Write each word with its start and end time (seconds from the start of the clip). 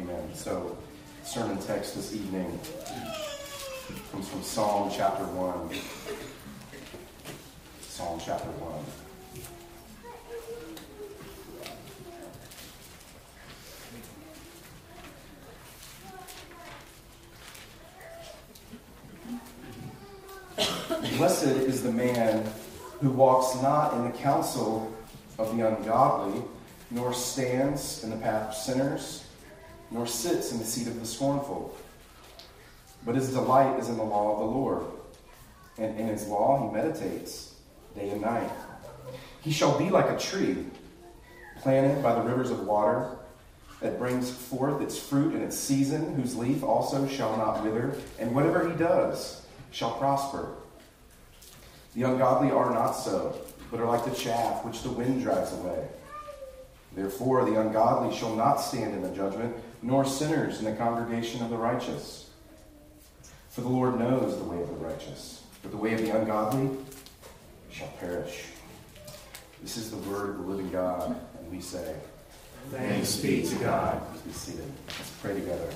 Amen. 0.00 0.30
So, 0.32 0.78
sermon 1.24 1.58
text 1.58 1.96
this 1.96 2.14
evening 2.14 2.60
comes 4.12 4.28
from 4.28 4.42
Psalm 4.42 4.92
chapter 4.94 5.24
1. 5.24 5.70
Psalm 7.80 8.20
chapter 8.24 8.48
1. 8.48 8.84
Blessed 21.16 21.46
is 21.46 21.82
the 21.82 21.90
man 21.90 22.46
who 23.00 23.10
walks 23.10 23.60
not 23.60 23.94
in 23.94 24.04
the 24.04 24.16
counsel 24.18 24.94
of 25.38 25.56
the 25.56 25.66
ungodly, 25.66 26.44
nor 26.92 27.12
stands 27.12 28.04
in 28.04 28.10
the 28.10 28.16
path 28.16 28.50
of 28.50 28.54
sinners, 28.54 29.24
nor 29.90 30.06
sits 30.06 30.52
in 30.52 30.58
the 30.58 30.64
seat 30.64 30.86
of 30.86 30.98
the 30.98 31.06
scornful. 31.06 31.76
But 33.04 33.14
his 33.14 33.32
delight 33.32 33.78
is 33.78 33.88
in 33.88 33.96
the 33.96 34.02
law 34.04 34.32
of 34.32 34.38
the 34.40 34.58
Lord, 34.58 34.84
and 35.78 35.98
in 35.98 36.08
his 36.08 36.26
law 36.26 36.68
he 36.68 36.74
meditates 36.74 37.54
day 37.94 38.10
and 38.10 38.20
night. 38.20 38.50
He 39.40 39.52
shall 39.52 39.78
be 39.78 39.90
like 39.90 40.10
a 40.10 40.18
tree 40.18 40.66
planted 41.60 42.02
by 42.02 42.14
the 42.14 42.22
rivers 42.22 42.50
of 42.50 42.66
water 42.66 43.16
that 43.80 43.98
brings 43.98 44.30
forth 44.30 44.82
its 44.82 44.98
fruit 44.98 45.34
in 45.34 45.42
its 45.42 45.56
season, 45.56 46.14
whose 46.14 46.36
leaf 46.36 46.62
also 46.64 47.06
shall 47.06 47.36
not 47.36 47.62
wither, 47.62 47.94
and 48.18 48.34
whatever 48.34 48.68
he 48.68 48.76
does 48.76 49.42
shall 49.70 49.92
prosper. 49.92 50.54
The 51.94 52.02
ungodly 52.02 52.50
are 52.50 52.72
not 52.72 52.92
so, 52.92 53.40
but 53.70 53.80
are 53.80 53.86
like 53.86 54.04
the 54.04 54.14
chaff 54.14 54.64
which 54.64 54.82
the 54.82 54.90
wind 54.90 55.22
drives 55.22 55.52
away. 55.52 55.88
Therefore, 56.94 57.44
the 57.44 57.60
ungodly 57.60 58.16
shall 58.16 58.34
not 58.34 58.56
stand 58.56 58.94
in 58.94 59.02
the 59.02 59.14
judgment, 59.14 59.54
nor 59.82 60.04
sinners 60.04 60.58
in 60.58 60.64
the 60.64 60.72
congregation 60.72 61.42
of 61.42 61.50
the 61.50 61.56
righteous. 61.56 62.30
For 63.50 63.60
the 63.60 63.68
Lord 63.68 63.98
knows 63.98 64.36
the 64.36 64.44
way 64.44 64.60
of 64.62 64.68
the 64.68 64.74
righteous, 64.74 65.42
but 65.62 65.70
the 65.70 65.76
way 65.76 65.94
of 65.94 66.00
the 66.00 66.16
ungodly 66.16 66.70
shall 67.70 67.88
perish. 67.98 68.44
This 69.62 69.76
is 69.76 69.90
the 69.90 69.96
word 70.10 70.30
of 70.30 70.38
the 70.38 70.42
living 70.44 70.70
God, 70.70 71.18
and 71.38 71.50
we 71.50 71.60
say, 71.60 71.96
Thanks 72.70 73.16
be 73.16 73.42
to 73.42 73.54
God. 73.56 74.02
Be 74.24 74.32
seated. 74.32 74.70
Let's 74.86 75.10
pray 75.22 75.34
together. 75.34 75.70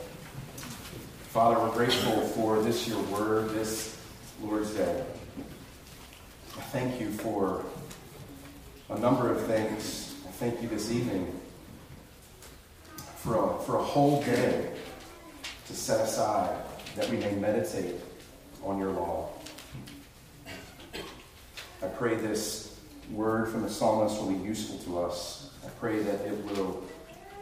Father, 1.30 1.58
we're 1.58 1.70
grateful 1.70 2.20
for 2.20 2.60
this, 2.60 2.86
your 2.86 3.00
word, 3.05 3.50
this 3.50 3.98
Lord's 4.42 4.74
Day. 4.74 5.02
I 5.38 6.60
thank 6.60 7.00
you 7.00 7.10
for 7.10 7.64
a 8.90 8.98
number 8.98 9.32
of 9.32 9.46
things. 9.46 10.14
I 10.28 10.30
thank 10.32 10.60
you 10.60 10.68
this 10.68 10.92
evening 10.92 11.40
for 13.22 13.38
a, 13.38 13.58
for 13.60 13.76
a 13.76 13.82
whole 13.82 14.20
day 14.22 14.68
to 15.68 15.72
set 15.72 16.00
aside 16.00 16.60
that 16.96 17.08
we 17.08 17.18
may 17.18 17.32
meditate 17.36 17.94
on 18.64 18.78
your 18.78 18.90
law. 18.90 19.28
I 21.80 21.86
pray 21.86 22.16
this 22.16 22.80
word 23.12 23.48
from 23.48 23.62
the 23.62 23.70
psalmist 23.70 24.20
will 24.20 24.32
be 24.32 24.44
useful 24.44 24.78
to 24.78 25.02
us. 25.02 25.52
I 25.64 25.68
pray 25.78 26.00
that 26.00 26.20
it 26.22 26.44
will 26.46 26.82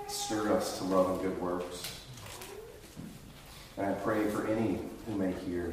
stir 0.06 0.52
us 0.52 0.76
to 0.78 0.84
love 0.84 1.10
and 1.12 1.22
good 1.22 1.40
works. 1.40 1.98
And 3.78 3.86
I 3.86 3.92
pray 3.92 4.28
for 4.28 4.46
any 4.48 4.80
who 5.06 5.16
may 5.16 5.32
hear 5.46 5.72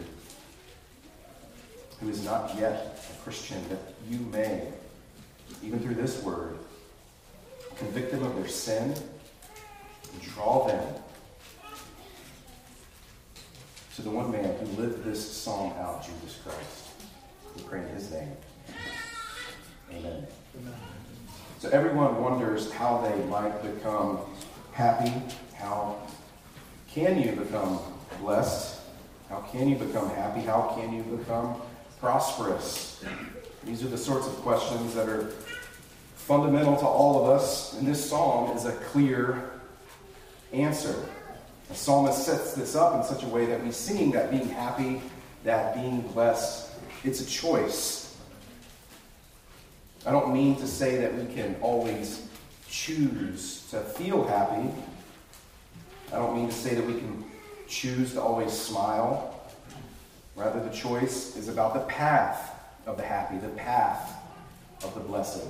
who 2.00 2.09
is 2.09 2.23
not 2.23 2.55
yet 2.58 3.03
a 3.11 3.23
Christian, 3.23 3.58
that 3.69 3.80
you 4.09 4.19
may, 4.19 4.67
even 5.63 5.80
through 5.80 5.95
this 5.95 6.23
word, 6.23 6.58
convict 7.75 8.11
them 8.11 8.23
of 8.23 8.35
their 8.35 8.47
sin 8.47 8.95
draw 10.22 10.68
them 10.68 10.96
to 13.96 14.02
the 14.02 14.10
one 14.10 14.32
man 14.32 14.56
who 14.56 14.82
lived 14.82 15.04
this 15.04 15.32
psalm 15.32 15.74
out, 15.80 16.06
Jesus 16.06 16.40
Christ. 16.44 16.90
We 17.56 17.64
pray 17.64 17.82
in 17.82 17.88
his 17.90 18.12
name. 18.12 18.32
Amen. 19.91 20.28
Amen. 20.59 20.74
So 21.59 21.69
everyone 21.69 22.22
wonders 22.22 22.72
how 22.72 23.02
they 23.02 23.25
might 23.25 23.64
become 23.64 24.19
happy. 24.72 25.12
How 25.56 25.97
can 26.88 27.20
you 27.20 27.31
become 27.31 27.80
blessed? 28.22 28.80
How 29.30 29.40
can 29.40 29.68
you 29.68 29.75
become 29.75 30.09
happy? 30.12 30.41
How 30.41 30.74
can 30.80 30.94
you 30.94 31.02
become 31.02 31.56
prosperous? 32.00 33.03
These 33.64 33.84
are 33.84 33.88
the 33.88 33.97
sorts 33.97 34.28
of 34.28 34.34
questions 34.36 34.94
that 34.94 35.09
are 35.09 35.31
fundamental 36.16 36.75
to 36.75 36.86
all 36.86 37.24
of 37.24 37.30
us, 37.31 37.74
and 37.74 37.88
this 37.88 38.08
psalm 38.08 38.56
is 38.56 38.66
a 38.66 38.74
clear 38.74 39.50
answer. 40.53 41.06
The 41.69 41.75
psalmist 41.75 42.25
sets 42.25 42.53
this 42.53 42.75
up 42.75 42.96
in 42.96 43.03
such 43.03 43.24
a 43.24 43.28
way 43.28 43.46
that 43.46 43.63
we 43.63 43.72
see 43.72 44.12
that 44.12 44.31
being 44.31 44.47
happy, 44.47 45.02
that 45.44 45.75
being 45.75 46.02
blessed, 46.02 46.72
it's 47.03 47.22
a 47.22 47.25
choice. 47.25 48.18
I 50.06 50.12
don't 50.12 50.34
mean 50.34 50.56
to 50.58 50.68
say 50.68 50.97
that 50.97 51.13
we 51.13 51.34
can 51.34 51.56
always 51.62 52.28
choose 52.69 53.68
to 53.72 53.81
feel 53.81 54.25
happy. 54.25 54.69
I 56.13 56.16
don't 56.16 56.35
mean 56.35 56.47
to 56.47 56.53
say 56.53 56.75
that 56.75 56.85
we 56.85 56.94
can 56.94 57.25
choose 57.68 58.14
to 58.14 58.22
always 58.22 58.53
smile. 58.53 59.41
Rather, 60.35 60.64
the 60.64 60.75
choice 60.75 61.35
is 61.35 61.50
about 61.50 61.74
the 61.74 61.81
path 61.81 62.53
of 62.85 62.96
the 62.96 63.03
happy, 63.03 63.38
the 63.38 63.50
path 63.50 64.14
of 64.84 64.94
the 64.94 65.02
blessed. 65.02 65.44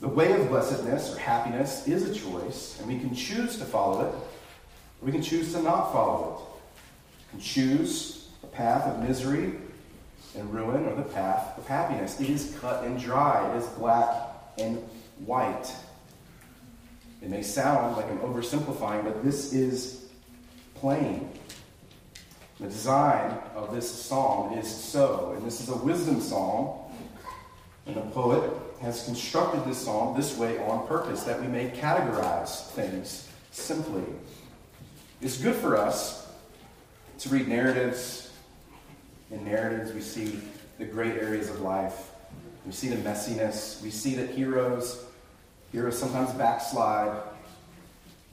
The 0.00 0.08
way 0.08 0.32
of 0.32 0.48
blessedness 0.48 1.14
or 1.14 1.18
happiness 1.18 1.88
is 1.88 2.02
a 2.08 2.14
choice, 2.14 2.78
and 2.78 2.88
we 2.88 2.98
can 2.98 3.14
choose 3.14 3.56
to 3.58 3.64
follow 3.64 4.02
it, 4.02 4.14
or 4.14 5.06
we 5.06 5.12
can 5.12 5.22
choose 5.22 5.54
to 5.54 5.62
not 5.62 5.90
follow 5.90 6.34
it. 6.34 6.42
We 7.26 7.30
can 7.30 7.40
choose 7.40 8.28
the 8.42 8.46
path 8.46 8.84
of 8.84 9.08
misery 9.08 9.54
and 10.36 10.52
ruin 10.52 10.84
or 10.84 10.94
the 10.94 11.02
path 11.02 11.56
of 11.56 11.66
happiness. 11.66 12.20
It 12.20 12.28
is 12.28 12.56
cut 12.60 12.84
and 12.84 13.00
dry, 13.00 13.50
it 13.54 13.56
is 13.56 13.66
black 13.68 14.12
and 14.58 14.76
white. 15.24 15.74
It 17.22 17.30
may 17.30 17.42
sound 17.42 17.96
like 17.96 18.04
I'm 18.06 18.18
oversimplifying, 18.18 19.04
but 19.04 19.24
this 19.24 19.54
is 19.54 20.10
plain. 20.74 21.30
The 22.60 22.66
design 22.66 23.38
of 23.54 23.74
this 23.74 23.90
psalm 23.90 24.58
is 24.58 24.68
so, 24.68 25.32
and 25.36 25.46
this 25.46 25.60
is 25.60 25.70
a 25.70 25.76
wisdom 25.76 26.20
psalm, 26.20 26.80
and 27.86 27.96
the 27.96 28.00
poet 28.00 28.50
has 28.80 29.04
constructed 29.04 29.64
this 29.64 29.78
psalm 29.78 30.16
this 30.16 30.36
way 30.36 30.58
on 30.58 30.86
purpose, 30.86 31.22
that 31.24 31.40
we 31.40 31.46
may 31.46 31.70
categorize 31.70 32.66
things 32.70 33.28
simply. 33.52 34.02
It's 35.20 35.38
good 35.38 35.54
for 35.54 35.76
us 35.76 36.30
to 37.20 37.28
read 37.28 37.48
narratives. 37.48 38.30
In 39.30 39.44
narratives, 39.44 39.92
we 39.92 40.00
see 40.00 40.40
the 40.78 40.84
great 40.84 41.16
areas 41.16 41.48
of 41.48 41.60
life. 41.60 42.10
We 42.66 42.72
see 42.72 42.88
the 42.88 42.96
messiness. 42.96 43.82
We 43.82 43.90
see 43.90 44.14
that 44.16 44.30
heroes, 44.30 45.04
heroes 45.72 45.98
sometimes 45.98 46.32
backslide. 46.32 47.18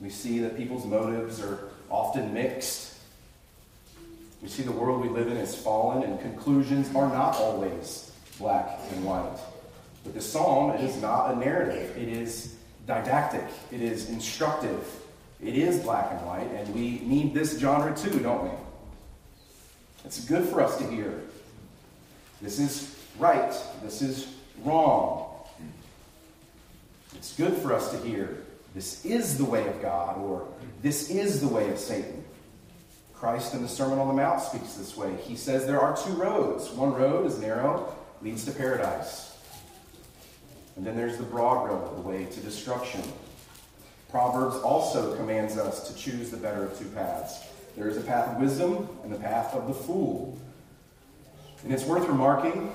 We 0.00 0.10
see 0.10 0.40
that 0.40 0.56
people's 0.56 0.84
motives 0.84 1.40
are 1.40 1.68
often 1.88 2.34
mixed. 2.34 2.94
We 4.42 4.48
see 4.48 4.62
the 4.62 4.72
world 4.72 5.00
we 5.00 5.08
live 5.08 5.28
in 5.28 5.36
is 5.36 5.54
fallen, 5.54 6.02
and 6.02 6.20
conclusions 6.20 6.94
are 6.94 7.08
not 7.08 7.36
always 7.36 8.10
black 8.38 8.78
and 8.92 9.04
white. 9.04 9.38
But 10.02 10.14
the 10.14 10.20
psalm 10.20 10.70
it 10.72 10.80
is 10.80 11.00
not 11.00 11.32
a 11.32 11.36
narrative, 11.36 11.96
it 11.96 12.08
is 12.08 12.56
didactic, 12.86 13.46
it 13.72 13.80
is 13.80 14.10
instructive, 14.10 14.84
it 15.42 15.56
is 15.56 15.80
black 15.80 16.08
and 16.10 16.26
white, 16.26 16.50
and 16.50 16.74
we 16.74 17.00
need 17.00 17.34
this 17.34 17.58
genre 17.58 17.96
too, 17.96 18.18
don't 18.20 18.44
we? 18.44 18.50
It's 20.04 20.24
good 20.24 20.46
for 20.48 20.60
us 20.60 20.76
to 20.78 20.86
hear. 20.86 21.22
This 22.42 22.58
is 22.58 22.98
right, 23.18 23.54
this 23.82 24.02
is 24.02 24.34
wrong. 24.62 25.30
It's 27.14 27.34
good 27.36 27.54
for 27.54 27.72
us 27.72 27.90
to 27.92 27.98
hear. 27.98 28.38
This 28.74 29.04
is 29.04 29.38
the 29.38 29.44
way 29.44 29.66
of 29.66 29.80
God, 29.80 30.18
or 30.18 30.46
this 30.82 31.08
is 31.08 31.40
the 31.40 31.48
way 31.48 31.70
of 31.70 31.78
Satan. 31.78 32.24
Christ 33.14 33.54
in 33.54 33.62
the 33.62 33.68
Sermon 33.68 33.98
on 33.98 34.08
the 34.08 34.14
Mount 34.14 34.42
speaks 34.42 34.74
this 34.74 34.96
way. 34.96 35.14
He 35.22 35.36
says 35.36 35.66
there 35.66 35.80
are 35.80 35.96
two 35.96 36.12
roads. 36.12 36.68
One 36.70 36.92
road 36.92 37.24
is 37.24 37.38
narrow, 37.38 37.96
leads 38.24 38.46
to 38.46 38.52
paradise. 38.52 39.36
And 40.76 40.84
then 40.84 40.96
there's 40.96 41.18
the 41.18 41.24
broad 41.24 41.68
road, 41.68 41.96
the 41.96 42.00
way 42.00 42.24
to 42.24 42.40
destruction. 42.40 43.02
Proverbs 44.10 44.56
also 44.56 45.14
commands 45.16 45.58
us 45.58 45.88
to 45.88 45.94
choose 45.94 46.30
the 46.30 46.38
better 46.38 46.64
of 46.64 46.78
two 46.78 46.86
paths. 46.86 47.46
There 47.76 47.88
is 47.88 47.98
a 47.98 48.00
path 48.00 48.34
of 48.34 48.40
wisdom 48.40 48.88
and 49.02 49.12
the 49.12 49.18
path 49.18 49.54
of 49.54 49.68
the 49.68 49.74
fool. 49.74 50.38
And 51.62 51.72
it's 51.72 51.84
worth 51.84 52.08
remarking 52.08 52.72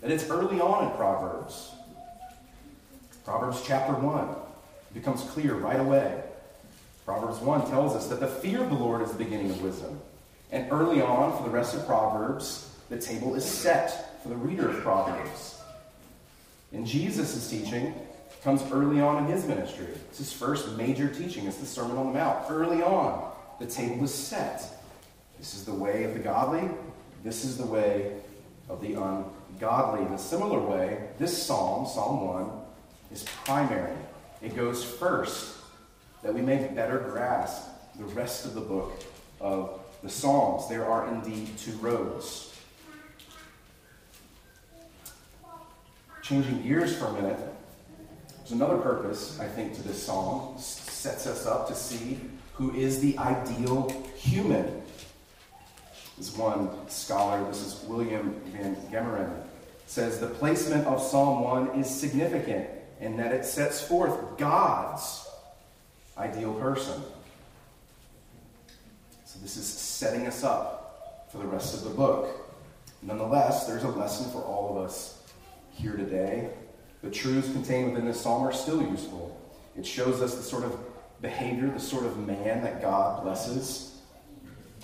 that 0.00 0.10
it's 0.10 0.30
early 0.30 0.60
on 0.60 0.90
in 0.90 0.96
Proverbs. 0.96 1.72
Proverbs 3.24 3.62
chapter 3.66 3.94
1 3.94 4.28
becomes 4.94 5.22
clear 5.22 5.54
right 5.54 5.80
away. 5.80 6.22
Proverbs 7.04 7.38
1 7.40 7.68
tells 7.68 7.96
us 7.96 8.06
that 8.08 8.20
the 8.20 8.28
fear 8.28 8.62
of 8.62 8.68
the 8.70 8.76
Lord 8.76 9.02
is 9.02 9.10
the 9.10 9.18
beginning 9.18 9.50
of 9.50 9.60
wisdom. 9.60 10.00
And 10.52 10.70
early 10.70 11.02
on, 11.02 11.36
for 11.36 11.42
the 11.42 11.50
rest 11.50 11.74
of 11.74 11.84
Proverbs, 11.86 12.70
the 12.90 12.98
table 12.98 13.34
is 13.34 13.44
set 13.44 14.07
for 14.22 14.28
the 14.28 14.36
reader 14.36 14.70
of 14.70 14.80
Proverbs. 14.80 15.60
And 16.72 16.86
Jesus' 16.86 17.48
teaching, 17.48 17.94
comes 18.42 18.62
early 18.70 19.00
on 19.00 19.24
in 19.24 19.30
his 19.30 19.44
ministry. 19.46 19.86
It's 20.08 20.18
his 20.18 20.32
first 20.32 20.76
major 20.76 21.08
teaching. 21.08 21.46
It's 21.46 21.56
the 21.56 21.66
Sermon 21.66 21.96
on 21.96 22.06
the 22.06 22.12
Mount. 22.12 22.50
Early 22.50 22.82
on, 22.82 23.30
the 23.58 23.66
table 23.66 24.04
is 24.04 24.14
set. 24.14 24.62
This 25.38 25.54
is 25.54 25.64
the 25.64 25.74
way 25.74 26.04
of 26.04 26.14
the 26.14 26.20
godly. 26.20 26.68
This 27.24 27.44
is 27.44 27.58
the 27.58 27.66
way 27.66 28.12
of 28.68 28.80
the 28.80 28.94
ungodly. 28.94 30.06
In 30.06 30.12
a 30.12 30.18
similar 30.18 30.60
way, 30.60 31.08
this 31.18 31.40
psalm, 31.42 31.86
Psalm 31.86 32.26
1, 32.26 32.50
is 33.12 33.24
primary. 33.44 33.96
It 34.40 34.54
goes 34.54 34.84
first 34.84 35.56
that 36.22 36.32
we 36.32 36.40
may 36.40 36.68
better 36.68 36.98
grasp 36.98 37.68
the 37.98 38.04
rest 38.04 38.44
of 38.44 38.54
the 38.54 38.60
book 38.60 39.02
of 39.40 39.80
the 40.02 40.08
Psalms. 40.08 40.68
There 40.68 40.86
are 40.86 41.12
indeed 41.12 41.56
two 41.58 41.72
roads. 41.78 42.47
Changing 46.28 46.62
gears 46.62 46.94
for 46.94 47.06
a 47.06 47.12
minute, 47.14 47.38
there's 48.36 48.50
another 48.50 48.76
purpose, 48.76 49.40
I 49.40 49.46
think, 49.46 49.74
to 49.76 49.82
this 49.82 50.02
psalm. 50.02 50.58
Sets 50.58 51.26
us 51.26 51.46
up 51.46 51.68
to 51.68 51.74
see 51.74 52.20
who 52.52 52.70
is 52.74 53.00
the 53.00 53.16
ideal 53.16 53.88
human. 54.14 54.82
This 56.18 56.36
one 56.36 56.68
scholar, 56.90 57.42
this 57.48 57.62
is 57.62 57.82
William 57.88 58.38
Van 58.48 58.76
Gemeren, 58.92 59.42
says 59.86 60.20
the 60.20 60.26
placement 60.26 60.86
of 60.86 61.00
Psalm 61.00 61.44
1 61.44 61.80
is 61.80 61.88
significant 61.88 62.68
in 63.00 63.16
that 63.16 63.32
it 63.32 63.46
sets 63.46 63.80
forth 63.80 64.36
God's 64.36 65.26
ideal 66.18 66.52
person. 66.52 67.02
So 69.24 69.38
this 69.40 69.56
is 69.56 69.66
setting 69.66 70.26
us 70.26 70.44
up 70.44 71.30
for 71.32 71.38
the 71.38 71.46
rest 71.46 71.72
of 71.72 71.84
the 71.84 71.90
book. 71.90 72.28
Nonetheless, 73.00 73.66
there's 73.66 73.84
a 73.84 73.88
lesson 73.88 74.30
for 74.30 74.42
all 74.42 74.76
of 74.76 74.84
us 74.84 75.17
here 75.78 75.96
today. 75.96 76.50
The 77.02 77.10
truths 77.10 77.50
contained 77.52 77.92
within 77.92 78.06
this 78.06 78.20
psalm 78.20 78.46
are 78.46 78.52
still 78.52 78.82
useful. 78.82 79.40
It 79.76 79.86
shows 79.86 80.20
us 80.20 80.34
the 80.34 80.42
sort 80.42 80.64
of 80.64 80.76
behavior, 81.22 81.70
the 81.70 81.80
sort 81.80 82.04
of 82.04 82.26
man 82.26 82.62
that 82.64 82.82
God 82.82 83.22
blesses, 83.22 84.00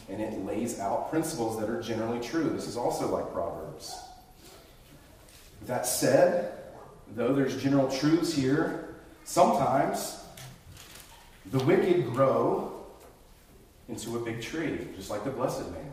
and 0.08 0.20
it 0.20 0.44
lays 0.44 0.78
out 0.78 1.10
principles 1.10 1.58
that 1.58 1.68
are 1.68 1.82
generally 1.82 2.20
true. 2.20 2.50
This 2.50 2.68
is 2.68 2.76
also 2.76 3.08
like 3.08 3.32
Proverbs. 3.32 3.98
That 5.66 5.86
said, 5.86 6.52
though 7.16 7.34
there's 7.34 7.60
general 7.60 7.90
truths 7.90 8.32
here, 8.32 8.94
sometimes 9.24 10.22
the 11.50 11.58
wicked 11.64 12.12
grow 12.12 12.84
into 13.88 14.16
a 14.16 14.20
big 14.20 14.40
tree, 14.40 14.86
just 14.96 15.10
like 15.10 15.24
the 15.24 15.30
blessed 15.30 15.70
man. 15.72 15.92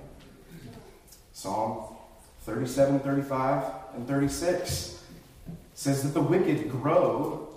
Psalm 1.33 1.95
37, 2.41 2.99
35, 2.99 3.63
and 3.95 4.07
36 4.07 5.03
says 5.73 6.03
that 6.03 6.13
the 6.13 6.21
wicked 6.21 6.69
grow 6.69 7.49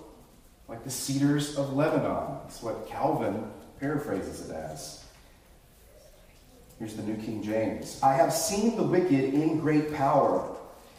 like 0.67 0.83
the 0.83 0.89
cedars 0.89 1.57
of 1.57 1.73
Lebanon. 1.73 2.39
That's 2.43 2.61
what 2.61 2.87
Calvin 2.87 3.51
paraphrases 3.79 4.49
it 4.49 4.55
as. 4.55 5.03
Here's 6.79 6.95
the 6.95 7.03
New 7.03 7.15
King 7.15 7.43
James 7.43 7.99
I 8.03 8.13
have 8.13 8.33
seen 8.33 8.75
the 8.75 8.83
wicked 8.83 9.33
in 9.33 9.59
great 9.59 9.93
power 9.93 10.55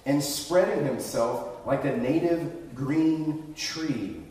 and 0.07 0.23
spreading 0.23 0.85
himself 0.85 1.67
like 1.67 1.85
a 1.85 1.97
native 1.97 2.75
green 2.75 3.55
tree. 3.57 4.23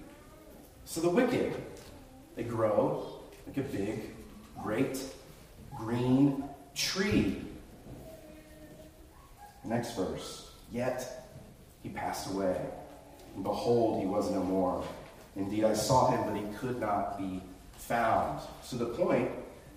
So 0.85 1.01
the 1.01 1.09
wicked, 1.09 1.53
they 2.35 2.43
grow 2.43 3.19
like 3.45 3.57
a 3.57 3.61
big, 3.61 4.01
great, 4.63 5.03
green 5.77 6.43
tree. 6.73 7.41
Next 9.63 9.95
verse. 9.95 10.51
Yet 10.71 11.27
he 11.83 11.89
passed 11.89 12.31
away, 12.31 12.59
and 13.35 13.43
behold, 13.43 14.01
he 14.01 14.07
was 14.07 14.31
no 14.31 14.43
more. 14.43 14.83
Indeed, 15.35 15.65
I 15.65 15.73
saw 15.73 16.11
him, 16.11 16.23
but 16.23 16.35
he 16.35 16.57
could 16.57 16.79
not 16.79 17.17
be 17.17 17.41
found. 17.77 18.41
So 18.63 18.77
the 18.77 18.85
point 18.85 19.29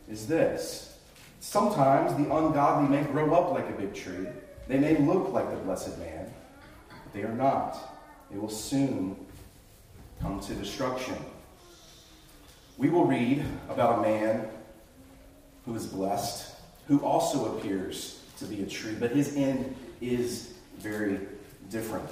is 0.08 0.26
this 0.26 0.99
sometimes 1.40 2.14
the 2.14 2.35
ungodly 2.35 2.88
may 2.88 3.05
grow 3.05 3.35
up 3.35 3.52
like 3.52 3.69
a 3.69 3.73
big 3.73 3.94
tree, 3.94 4.26
they 4.67 4.79
may 4.79 4.96
look 4.96 5.32
like 5.32 5.50
the 5.50 5.56
blessed 5.56 5.99
man, 5.99 6.32
but 6.88 7.12
they 7.12 7.23
are 7.23 7.35
not. 7.35 7.76
They 8.31 8.38
will 8.38 8.49
soon 8.49 9.17
come 10.20 10.40
to 10.40 10.55
destruction. 10.55 11.17
We 12.76 12.90
will 12.90 13.05
read 13.05 13.44
about 13.69 13.99
a 13.99 14.02
man 14.02 14.49
who 15.64 15.75
is 15.75 15.87
blessed, 15.87 16.55
who 16.87 17.00
also 17.00 17.56
appears 17.56 18.23
to 18.38 18.44
be 18.44 18.62
a 18.62 18.67
tree, 18.67 18.94
but 18.99 19.11
his 19.11 19.37
end 19.37 19.75
is 20.00 20.55
very 20.78 21.20
different. 21.70 22.08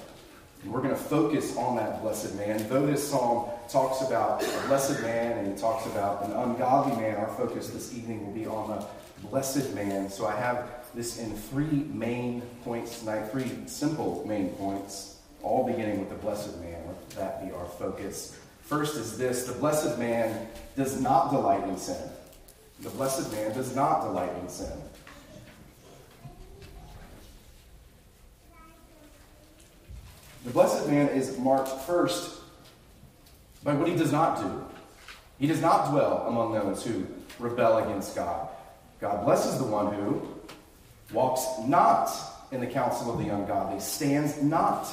And 0.62 0.72
we're 0.72 0.82
going 0.82 0.94
to 0.94 1.00
focus 1.00 1.56
on 1.56 1.76
that 1.76 2.02
blessed 2.02 2.34
man. 2.34 2.66
Though 2.68 2.86
this 2.86 3.08
psalm 3.08 3.48
talks 3.68 4.06
about 4.06 4.42
a 4.42 4.66
blessed 4.66 5.00
man 5.02 5.38
and 5.38 5.48
it 5.48 5.58
talks 5.58 5.86
about 5.86 6.24
an 6.24 6.32
ungodly 6.32 6.96
man, 7.00 7.16
our 7.16 7.28
focus 7.28 7.70
this 7.70 7.94
evening 7.94 8.26
will 8.26 8.32
be 8.32 8.46
on 8.46 8.68
the 8.70 9.28
blessed 9.28 9.74
man. 9.74 10.10
So 10.10 10.26
I 10.26 10.36
have 10.36 10.68
this 10.94 11.18
in 11.18 11.36
three 11.36 11.84
main 11.92 12.42
points 12.64 13.00
tonight, 13.00 13.30
three 13.30 13.50
simple 13.66 14.24
main 14.26 14.50
points, 14.50 15.18
all 15.42 15.66
beginning 15.66 16.00
with 16.00 16.08
the 16.08 16.16
blessed 16.16 16.58
man. 16.60 16.86
Let 16.86 17.10
that 17.10 17.44
be 17.44 17.52
our 17.52 17.66
focus. 17.66 18.38
First 18.62 18.96
is 18.96 19.16
this 19.16 19.46
the 19.46 19.52
blessed 19.52 19.98
man 19.98 20.48
does 20.74 21.00
not 21.00 21.30
delight 21.30 21.62
in 21.68 21.76
sin. 21.76 22.10
The 22.80 22.90
blessed 22.90 23.30
man 23.32 23.54
does 23.54 23.74
not 23.76 24.02
delight 24.02 24.32
in 24.42 24.48
sin. 24.48 24.72
The 30.46 30.52
blessed 30.52 30.86
man 30.86 31.08
is 31.08 31.36
marked 31.38 31.68
first 31.86 32.38
by 33.64 33.74
what 33.74 33.88
he 33.88 33.96
does 33.96 34.12
not 34.12 34.40
do. 34.40 34.64
He 35.40 35.48
does 35.48 35.60
not 35.60 35.90
dwell 35.90 36.24
among 36.28 36.52
those 36.52 36.86
who 36.86 37.04
rebel 37.40 37.78
against 37.78 38.14
God. 38.14 38.48
God 39.00 39.24
blesses 39.24 39.58
the 39.58 39.64
one 39.64 39.92
who 39.92 40.22
walks 41.12 41.44
not 41.66 42.10
in 42.52 42.60
the 42.60 42.66
counsel 42.68 43.12
of 43.12 43.18
the 43.18 43.28
ungodly, 43.28 43.80
stands 43.80 44.40
not 44.40 44.88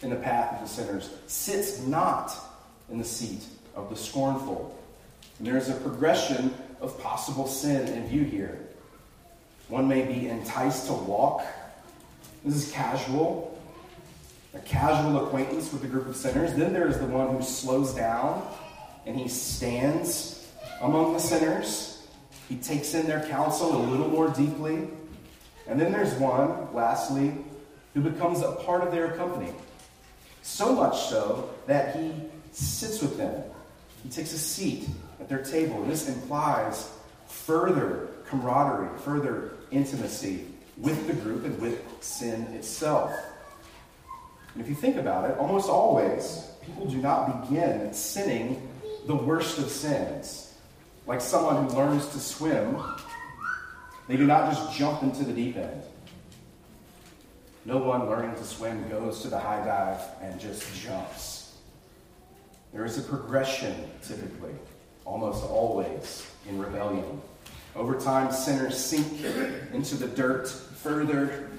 in 0.00 0.08
the 0.08 0.16
path 0.16 0.54
of 0.54 0.66
the 0.66 0.74
sinners, 0.74 1.10
sits 1.26 1.80
not 1.82 2.34
in 2.90 2.96
the 2.96 3.04
seat 3.04 3.44
of 3.76 3.90
the 3.90 3.96
scornful. 3.96 4.74
And 5.38 5.46
there's 5.46 5.68
a 5.68 5.74
progression 5.74 6.54
of 6.80 6.98
possible 6.98 7.46
sin 7.46 7.88
in 7.88 8.08
view 8.08 8.24
here. 8.24 8.58
One 9.68 9.86
may 9.86 10.06
be 10.06 10.28
enticed 10.28 10.86
to 10.86 10.94
walk. 10.94 11.44
This 12.42 12.56
is 12.56 12.72
casual 12.72 13.53
a 14.54 14.60
casual 14.60 15.26
acquaintance 15.26 15.72
with 15.72 15.84
a 15.84 15.86
group 15.86 16.06
of 16.06 16.16
sinners. 16.16 16.54
Then 16.54 16.72
there 16.72 16.88
is 16.88 16.98
the 16.98 17.06
one 17.06 17.36
who 17.36 17.42
slows 17.42 17.94
down 17.94 18.46
and 19.06 19.16
he 19.16 19.28
stands 19.28 20.48
among 20.80 21.12
the 21.12 21.18
sinners. 21.18 22.06
He 22.48 22.56
takes 22.56 22.94
in 22.94 23.06
their 23.06 23.26
counsel 23.26 23.76
a 23.76 23.82
little 23.90 24.08
more 24.08 24.28
deeply. 24.28 24.88
And 25.66 25.80
then 25.80 25.92
there's 25.92 26.12
one, 26.14 26.72
lastly, 26.74 27.34
who 27.94 28.00
becomes 28.00 28.42
a 28.42 28.52
part 28.52 28.82
of 28.82 28.92
their 28.92 29.12
company. 29.12 29.52
So 30.42 30.74
much 30.74 30.98
so 31.08 31.50
that 31.66 31.96
he 31.96 32.12
sits 32.52 33.00
with 33.00 33.16
them. 33.16 33.42
He 34.02 34.10
takes 34.10 34.32
a 34.34 34.38
seat 34.38 34.88
at 35.20 35.28
their 35.28 35.42
table. 35.42 35.82
And 35.82 35.90
this 35.90 36.08
implies 36.08 36.90
further 37.26 38.08
camaraderie, 38.28 38.98
further 38.98 39.52
intimacy 39.70 40.46
with 40.76 41.06
the 41.06 41.14
group 41.14 41.44
and 41.44 41.58
with 41.60 41.82
sin 42.00 42.42
itself. 42.54 43.12
And 44.54 44.62
if 44.62 44.68
you 44.68 44.74
think 44.74 44.96
about 44.96 45.28
it, 45.28 45.36
almost 45.36 45.68
always 45.68 46.48
people 46.64 46.86
do 46.86 46.96
not 46.96 47.48
begin 47.48 47.92
sinning 47.92 48.66
the 49.06 49.14
worst 49.14 49.58
of 49.58 49.68
sins. 49.68 50.54
Like 51.06 51.20
someone 51.20 51.68
who 51.68 51.76
learns 51.76 52.08
to 52.08 52.18
swim, 52.18 52.82
they 54.08 54.16
do 54.16 54.26
not 54.26 54.52
just 54.52 54.76
jump 54.76 55.02
into 55.02 55.24
the 55.24 55.32
deep 55.32 55.56
end. 55.56 55.82
No 57.66 57.78
one 57.78 58.08
learning 58.08 58.34
to 58.36 58.44
swim 58.44 58.88
goes 58.88 59.22
to 59.22 59.28
the 59.28 59.38
high 59.38 59.64
dive 59.64 60.00
and 60.22 60.38
just 60.38 60.82
jumps. 60.82 61.56
There 62.72 62.84
is 62.84 62.98
a 62.98 63.02
progression, 63.02 63.74
typically, 64.02 64.54
almost 65.04 65.44
always, 65.44 66.26
in 66.48 66.58
rebellion. 66.58 67.20
Over 67.76 67.98
time, 67.98 68.32
sinners 68.32 68.76
sink 68.76 69.06
into 69.72 69.96
the 69.96 70.08
dirt 70.08 70.48
further 70.48 71.50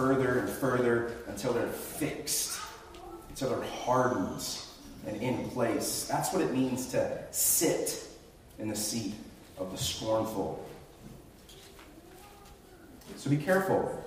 further 0.00 0.38
and 0.38 0.48
further 0.48 1.12
until 1.28 1.52
they're 1.52 1.66
fixed, 1.68 2.58
until 3.28 3.50
they're 3.50 3.68
hardened 3.68 4.42
and 5.06 5.20
in 5.20 5.50
place. 5.50 6.06
That's 6.10 6.32
what 6.32 6.40
it 6.40 6.54
means 6.54 6.86
to 6.92 7.18
sit 7.32 8.02
in 8.58 8.70
the 8.70 8.76
seat 8.76 9.14
of 9.58 9.70
the 9.70 9.76
scornful. 9.76 10.66
So 13.18 13.28
be 13.28 13.36
careful 13.36 14.02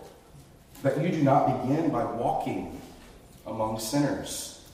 that 0.81 0.99
you 0.99 1.09
do 1.09 1.21
not 1.21 1.61
begin 1.61 1.91
by 1.91 2.03
walking 2.05 2.81
among 3.45 3.79
sinners. 3.79 4.67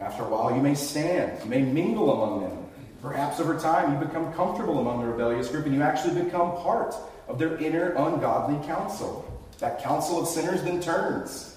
After 0.00 0.22
a 0.22 0.28
while, 0.28 0.56
you 0.56 0.62
may 0.62 0.74
stand, 0.74 1.44
you 1.44 1.50
may 1.50 1.60
mingle 1.60 2.10
among 2.10 2.48
them. 2.48 2.64
Perhaps 3.02 3.38
over 3.38 3.60
time, 3.60 3.92
you 3.92 4.06
become 4.06 4.32
comfortable 4.32 4.78
among 4.78 5.02
the 5.02 5.12
rebellious 5.12 5.48
group 5.48 5.66
and 5.66 5.74
you 5.74 5.82
actually 5.82 6.22
become 6.22 6.52
part 6.62 6.94
of 7.28 7.38
their 7.38 7.58
inner 7.58 7.90
ungodly 7.90 8.66
council. 8.66 9.27
That 9.58 9.82
council 9.82 10.20
of 10.20 10.28
sinners 10.28 10.62
then 10.62 10.80
turns, 10.80 11.56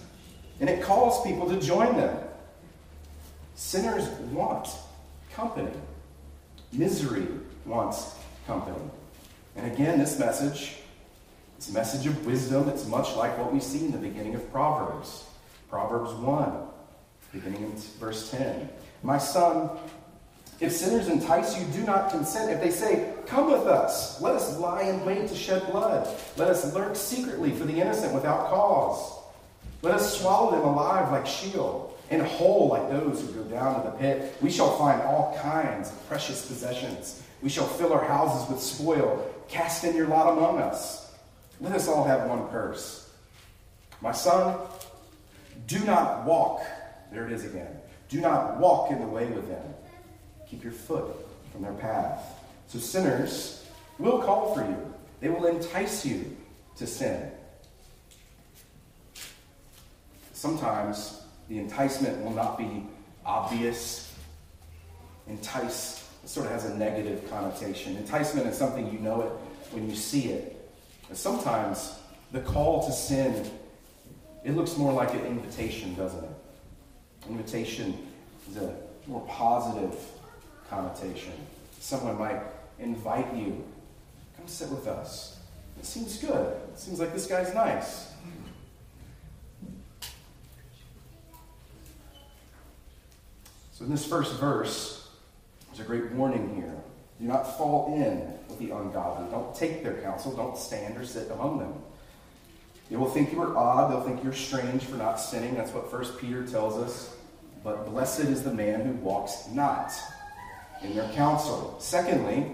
and 0.60 0.70
it 0.70 0.82
calls 0.82 1.24
people 1.26 1.48
to 1.50 1.60
join 1.60 1.96
them. 1.98 2.18
Sinners 3.56 4.08
want 4.32 4.68
company. 5.34 5.72
Misery 6.74 7.28
wants 7.66 8.16
company. 8.48 8.80
And 9.56 9.72
again, 9.72 10.00
this 10.00 10.18
message, 10.18 10.78
a 11.70 11.72
message 11.74 12.08
of 12.08 12.26
wisdom. 12.26 12.70
It's 12.70 12.88
much 12.88 13.16
like 13.16 13.38
what 13.38 13.54
we 13.54 13.60
see 13.60 13.86
in 13.86 13.92
the 13.92 13.98
beginning 13.98 14.36
of 14.36 14.52
Proverbs. 14.52 15.26
Proverbs 15.70 16.12
1, 16.14 16.54
beginning 17.32 17.64
in 17.64 17.76
verse 18.00 18.32
10. 18.32 18.70
My 19.04 19.18
son, 19.18 19.70
if 20.62 20.72
sinners 20.72 21.08
entice 21.08 21.60
you, 21.60 21.66
do 21.74 21.82
not 21.82 22.12
consent. 22.12 22.52
If 22.52 22.62
they 22.62 22.70
say, 22.70 23.14
Come 23.26 23.52
with 23.52 23.66
us, 23.66 24.22
let 24.22 24.36
us 24.36 24.58
lie 24.60 24.84
in 24.84 25.04
wait 25.04 25.28
to 25.28 25.36
shed 25.36 25.66
blood. 25.72 26.08
Let 26.38 26.50
us 26.50 26.74
lurk 26.74 26.96
secretly 26.96 27.52
for 27.52 27.66
the 27.66 27.82
innocent 27.82 28.14
without 28.14 28.48
cause. 28.48 29.20
Let 29.82 29.96
us 29.96 30.20
swallow 30.20 30.52
them 30.52 30.64
alive 30.64 31.12
like 31.12 31.26
Sheol, 31.26 31.98
and 32.12 32.22
whole 32.22 32.68
like 32.68 32.90
those 32.90 33.22
who 33.22 33.28
go 33.34 33.44
down 33.44 33.84
to 33.84 33.90
the 33.90 33.98
pit. 33.98 34.36
We 34.40 34.52
shall 34.52 34.78
find 34.78 35.02
all 35.02 35.38
kinds 35.42 35.90
of 35.90 36.08
precious 36.08 36.46
possessions. 36.46 37.24
We 37.42 37.50
shall 37.50 37.66
fill 37.66 37.92
our 37.92 38.04
houses 38.04 38.48
with 38.48 38.62
spoil. 38.62 39.28
Cast 39.48 39.84
in 39.84 39.96
your 39.96 40.08
lot 40.08 40.38
among 40.38 40.60
us. 40.60 41.12
Let 41.60 41.74
us 41.74 41.88
all 41.88 42.04
have 42.04 42.30
one 42.30 42.48
purse. 42.50 43.10
My 44.00 44.12
son, 44.12 44.60
do 45.66 45.80
not 45.86 46.26
walk. 46.26 46.62
There 47.12 47.26
it 47.26 47.32
is 47.32 47.46
again. 47.46 47.80
Do 48.10 48.22
not 48.22 48.60
walk 48.60 48.92
in 48.92 49.00
the 49.00 49.08
way 49.08 49.26
with 49.28 49.48
them. 49.48 49.64
Keep 50.52 50.66
your 50.66 50.74
foot 50.74 51.06
from 51.54 51.62
their 51.62 51.74
path. 51.74 52.44
So 52.68 52.78
sinners 52.78 53.66
will 53.98 54.22
call 54.22 54.54
for 54.54 54.62
you. 54.62 54.78
They 55.22 55.30
will 55.30 55.46
entice 55.46 56.06
you 56.06 56.36
to 56.76 56.86
sin. 56.86 57.32
Sometimes 60.34 61.22
the 61.48 61.58
enticement 61.58 62.22
will 62.22 62.34
not 62.34 62.58
be 62.58 62.86
obvious. 63.26 64.14
Entice 65.28 66.06
sort 66.26 66.48
of 66.48 66.52
has 66.52 66.66
a 66.66 66.78
negative 66.78 67.30
connotation. 67.30 67.96
Enticement 67.96 68.46
is 68.48 68.58
something 68.58 68.92
you 68.92 69.00
know 69.00 69.22
it 69.22 69.32
when 69.74 69.90
you 69.90 69.96
see 69.96 70.32
it. 70.32 70.70
But 71.08 71.16
sometimes 71.18 71.96
the 72.34 72.42
call 72.42 72.86
to 72.86 72.92
sin, 72.92 73.50
it 74.44 74.52
looks 74.52 74.76
more 74.76 74.92
like 74.92 75.14
an 75.14 75.26
invitation, 75.26 75.96
doesn't 75.96 76.24
it? 76.24 76.32
Invitation 77.30 77.98
is 78.50 78.58
a 78.58 78.76
more 79.08 79.26
positive 79.28 79.96
connotation. 80.72 81.34
Someone 81.80 82.18
might 82.18 82.42
invite 82.80 83.36
you, 83.36 83.64
come 84.38 84.48
sit 84.48 84.70
with 84.70 84.88
us. 84.88 85.38
It 85.78 85.86
seems 85.86 86.18
good. 86.18 86.56
It 86.74 86.80
seems 86.80 87.00
like 87.00 87.14
this 87.14 87.28
guy's 87.28 87.54
nice. 87.54 88.12
So, 93.74 93.86
in 93.86 93.92
this 93.92 94.06
first 94.06 94.40
verse, 94.40 95.10
there's 95.68 95.80
a 95.82 95.84
great 95.84 96.12
warning 96.12 96.56
here. 96.56 96.76
Do 97.20 97.28
not 97.28 97.58
fall 97.58 97.94
in 97.96 98.34
with 98.48 98.60
the 98.60 98.76
ungodly. 98.76 99.30
Don't 99.32 99.54
take 99.56 99.84
their 99.84 100.02
counsel. 100.02 100.36
Don't 100.36 100.58
stand 100.58 100.98
or 100.98 101.06
sit 101.06 101.30
among 101.32 101.60
them. 101.60 101.74
They 102.90 102.96
will 102.96 103.10
think 103.10 103.32
you 103.32 103.42
are 103.42 103.58
odd. 103.58 103.92
They'll 103.92 104.02
think 104.02 104.24
you're 104.24 104.34
strange 104.34 104.84
for 104.84 104.98
not 104.98 105.16
sinning. 105.20 105.56
That's 105.56 105.72
what 105.72 105.90
First 105.90 106.18
Peter 106.20 106.46
tells 106.46 106.78
us. 106.78 107.16
But 107.64 107.90
blessed 107.90 108.22
is 108.22 108.44
the 108.44 108.54
man 108.54 108.82
who 108.82 108.94
walks 108.94 109.48
not 109.52 109.94
in 110.84 110.96
their 110.96 111.10
counsel. 111.10 111.76
Secondly, 111.80 112.48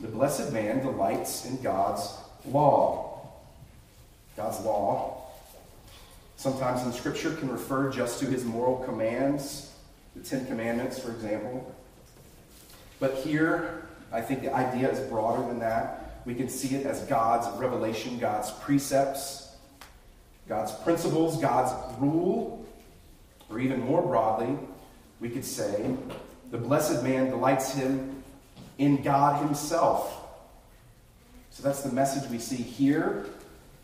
the 0.00 0.08
blessed 0.08 0.52
man 0.52 0.80
delights 0.80 1.44
in 1.44 1.60
God's 1.62 2.12
law. 2.46 3.20
God's 4.36 4.60
law, 4.60 5.22
sometimes 6.36 6.82
in 6.84 6.92
Scripture, 6.92 7.34
can 7.34 7.50
refer 7.50 7.90
just 7.90 8.18
to 8.20 8.26
his 8.26 8.44
moral 8.44 8.76
commands, 8.78 9.72
the 10.16 10.22
Ten 10.22 10.46
Commandments, 10.46 10.98
for 10.98 11.10
example. 11.10 11.74
But 12.98 13.16
here, 13.16 13.86
I 14.12 14.20
think 14.20 14.42
the 14.42 14.54
idea 14.54 14.90
is 14.90 15.00
broader 15.08 15.46
than 15.46 15.58
that. 15.60 16.22
We 16.24 16.34
can 16.34 16.48
see 16.48 16.76
it 16.76 16.86
as 16.86 17.02
God's 17.02 17.48
revelation, 17.58 18.18
God's 18.18 18.50
precepts, 18.52 19.54
God's 20.48 20.72
principles, 20.72 21.40
God's 21.40 21.72
rule, 22.00 22.64
or 23.50 23.60
even 23.60 23.80
more 23.80 24.02
broadly, 24.02 24.56
we 25.20 25.28
could 25.28 25.44
say 25.44 25.94
the 26.52 26.58
blessed 26.58 27.02
man 27.02 27.30
delights 27.30 27.72
him 27.72 28.22
in 28.78 29.02
God 29.02 29.42
himself. 29.42 30.18
So 31.50 31.62
that's 31.62 31.82
the 31.82 31.90
message 31.90 32.30
we 32.30 32.38
see 32.38 32.56
here. 32.56 33.26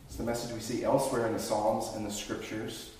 It's 0.07 0.17
the 0.17 0.23
message 0.23 0.53
we 0.53 0.61
see 0.61 0.85
elsewhere 0.85 1.27
in 1.27 1.33
the 1.33 1.39
Psalms 1.39 1.97
and 1.97 2.07
the 2.07 2.11
Scriptures. 2.11 2.91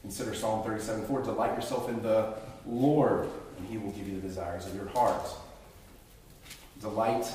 Consider 0.00 0.34
Psalm 0.34 0.64
37 0.64 1.04
4. 1.04 1.22
Delight 1.22 1.54
yourself 1.54 1.90
in 1.90 2.02
the 2.02 2.32
Lord, 2.66 3.28
and 3.58 3.68
he 3.68 3.76
will 3.76 3.92
give 3.92 4.08
you 4.08 4.18
the 4.18 4.26
desires 4.26 4.66
of 4.66 4.74
your 4.74 4.88
heart. 4.88 5.28
Delight 6.80 7.30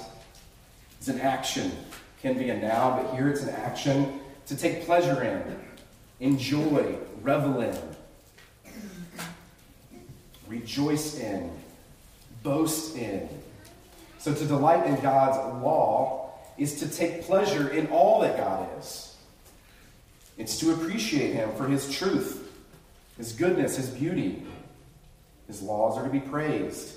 is 1.00 1.10
an 1.10 1.22
action, 1.22 1.72
can 2.24 2.40
be 2.40 2.50
a 2.50 2.58
noun, 2.58 3.04
but 3.04 3.16
here 3.16 3.30
it's 3.30 3.44
an 3.44 3.50
action 3.50 4.20
to 4.48 4.58
take 4.58 4.86
pleasure 4.86 5.24
in, 5.24 5.60
enjoy, 6.20 6.96
revel 7.22 7.62
in, 7.62 7.78
rejoice 10.48 11.20
in, 11.20 11.52
boast 12.44 12.96
in. 12.96 13.28
So 14.18 14.34
to 14.34 14.46
delight 14.46 14.86
in 14.86 15.00
God's 15.02 15.38
law 15.64 16.34
is 16.58 16.80
to 16.80 16.90
take 16.90 17.24
pleasure 17.24 17.70
in 17.70 17.88
all 17.88 18.22
that 18.22 18.38
God 18.38 18.68
is. 18.80 19.16
It's 20.38 20.60
to 20.60 20.74
appreciate 20.74 21.34
Him 21.34 21.52
for 21.56 21.68
His 21.68 21.96
truth, 21.96 22.52
His 23.18 23.34
goodness, 23.34 23.78
His 23.78 23.90
beauty. 23.90 24.44
His 25.48 25.62
laws 25.62 25.98
are 25.98 26.04
to 26.04 26.10
be 26.10 26.20
praised. 26.20 26.96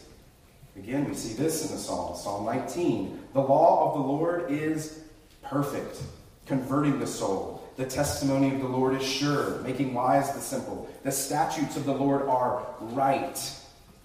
Again, 0.77 1.09
we 1.09 1.15
see 1.15 1.35
this 1.35 1.69
in 1.69 1.75
the 1.75 1.81
Psalms. 1.81 2.23
Psalm 2.23 2.47
19. 2.47 3.21
The 3.35 3.41
law 3.41 3.89
of 3.89 4.01
the 4.01 4.09
Lord 4.09 4.51
is 4.51 5.01
perfect, 5.43 6.01
converting 6.47 6.99
the 6.99 7.07
soul. 7.07 7.58
The 7.79 7.87
testimony 7.87 8.53
of 8.53 8.61
the 8.61 8.67
Lord 8.67 9.01
is 9.01 9.07
sure, 9.07 9.61
making 9.61 9.95
wise 9.95 10.33
the 10.33 10.41
simple. 10.41 10.91
The 11.05 11.13
statutes 11.13 11.77
of 11.77 11.85
the 11.85 11.95
Lord 11.95 12.23
are 12.23 12.67
right. 12.81 13.41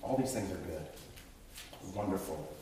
All 0.03 0.15
these 0.15 0.32
things 0.32 0.51
are 0.51 0.58
good. 0.58 0.86
Wonderful. 1.96 2.56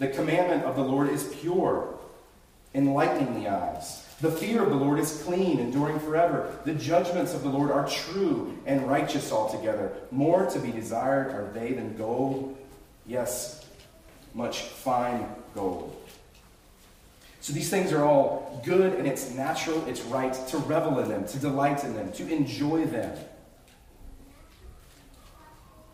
The 0.00 0.08
commandment 0.08 0.64
of 0.64 0.74
the 0.74 0.82
Lord 0.82 1.10
is 1.10 1.32
pure, 1.40 1.96
enlightening 2.74 3.40
the 3.40 3.48
eyes. 3.48 4.04
The 4.20 4.32
fear 4.32 4.64
of 4.64 4.70
the 4.70 4.74
Lord 4.74 4.98
is 4.98 5.22
clean, 5.24 5.60
enduring 5.60 6.00
forever. 6.00 6.58
The 6.64 6.74
judgments 6.74 7.32
of 7.32 7.44
the 7.44 7.48
Lord 7.48 7.70
are 7.70 7.88
true 7.88 8.58
and 8.66 8.88
righteous 8.88 9.30
altogether. 9.30 9.92
More 10.10 10.44
to 10.46 10.58
be 10.58 10.72
desired 10.72 11.32
are 11.32 11.52
they 11.52 11.72
than 11.72 11.96
gold, 11.96 12.58
yes, 13.06 13.64
much 14.34 14.62
fine 14.62 15.24
gold. 15.54 15.96
So 17.44 17.52
these 17.52 17.68
things 17.68 17.92
are 17.92 18.02
all 18.02 18.58
good 18.64 18.94
and 18.94 19.06
it's 19.06 19.30
natural, 19.34 19.84
it's 19.86 20.00
right 20.00 20.32
to 20.48 20.56
revel 20.56 20.98
in 21.00 21.10
them, 21.10 21.26
to 21.26 21.38
delight 21.38 21.84
in 21.84 21.94
them, 21.94 22.10
to 22.12 22.26
enjoy 22.32 22.86
them. 22.86 23.14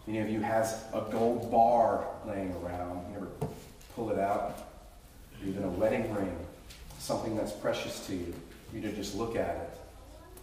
Any 0.06 0.20
of 0.20 0.28
you 0.28 0.42
has 0.42 0.84
a 0.94 1.00
gold 1.10 1.50
bar 1.50 2.06
laying 2.24 2.54
around? 2.62 3.04
You 3.10 3.16
ever 3.16 3.28
pull 3.96 4.10
it 4.10 4.18
out? 4.20 4.58
Even 5.44 5.64
a 5.64 5.68
wedding 5.70 6.14
ring, 6.14 6.36
something 7.00 7.36
that's 7.36 7.50
precious 7.50 8.06
to 8.06 8.14
you. 8.14 8.32
You 8.72 8.80
to 8.82 8.92
just 8.92 9.16
look 9.16 9.34
at 9.34 9.56
it. 9.56 9.70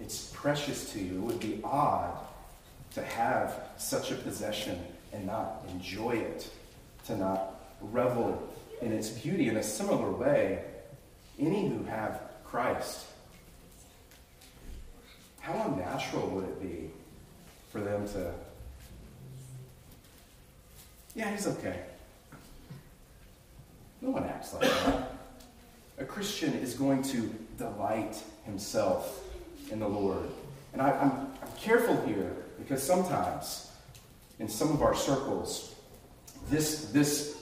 It's 0.02 0.32
precious 0.36 0.92
to 0.92 1.00
you. 1.00 1.14
It 1.14 1.22
would 1.22 1.40
be 1.40 1.62
odd 1.64 2.18
to 2.96 3.02
have 3.02 3.58
such 3.78 4.12
a 4.12 4.16
possession 4.16 4.78
and 5.14 5.26
not 5.26 5.64
enjoy 5.70 6.18
it, 6.18 6.50
to 7.06 7.16
not 7.16 7.62
revel 7.80 8.46
in 8.82 8.92
its 8.92 9.08
beauty. 9.08 9.48
In 9.48 9.56
a 9.56 9.64
similar 9.64 10.12
way, 10.12 10.66
any 11.40 11.70
who 11.70 11.84
have 11.84 12.22
Christ, 12.44 13.06
how 15.40 15.54
unnatural 15.68 16.28
would 16.30 16.46
it 16.46 16.62
be 16.62 16.90
for 17.72 17.80
them 17.80 18.08
to, 18.10 18.34
yeah, 21.16 21.32
he's 21.32 21.48
okay. 21.48 21.82
No 24.02 24.12
one 24.12 24.24
acts 24.24 24.54
like 24.54 24.62
that. 24.62 25.12
A 26.00 26.06
Christian 26.06 26.54
is 26.54 26.76
going 26.76 27.02
to 27.04 27.34
delight 27.58 28.22
himself 28.46 29.24
in 29.72 29.80
the 29.80 29.88
Lord. 29.88 30.30
And 30.74 30.82
I, 30.82 30.90
am 30.92 31.02
I'm, 31.02 31.12
I'm 31.42 31.58
careful 31.60 32.00
here 32.06 32.32
because 32.60 32.84
sometimes 32.84 33.72
in 34.40 34.48
some 34.48 34.72
of 34.72 34.82
our 34.82 34.96
circles, 34.96 35.76
this, 36.50 36.86
this 36.92 37.38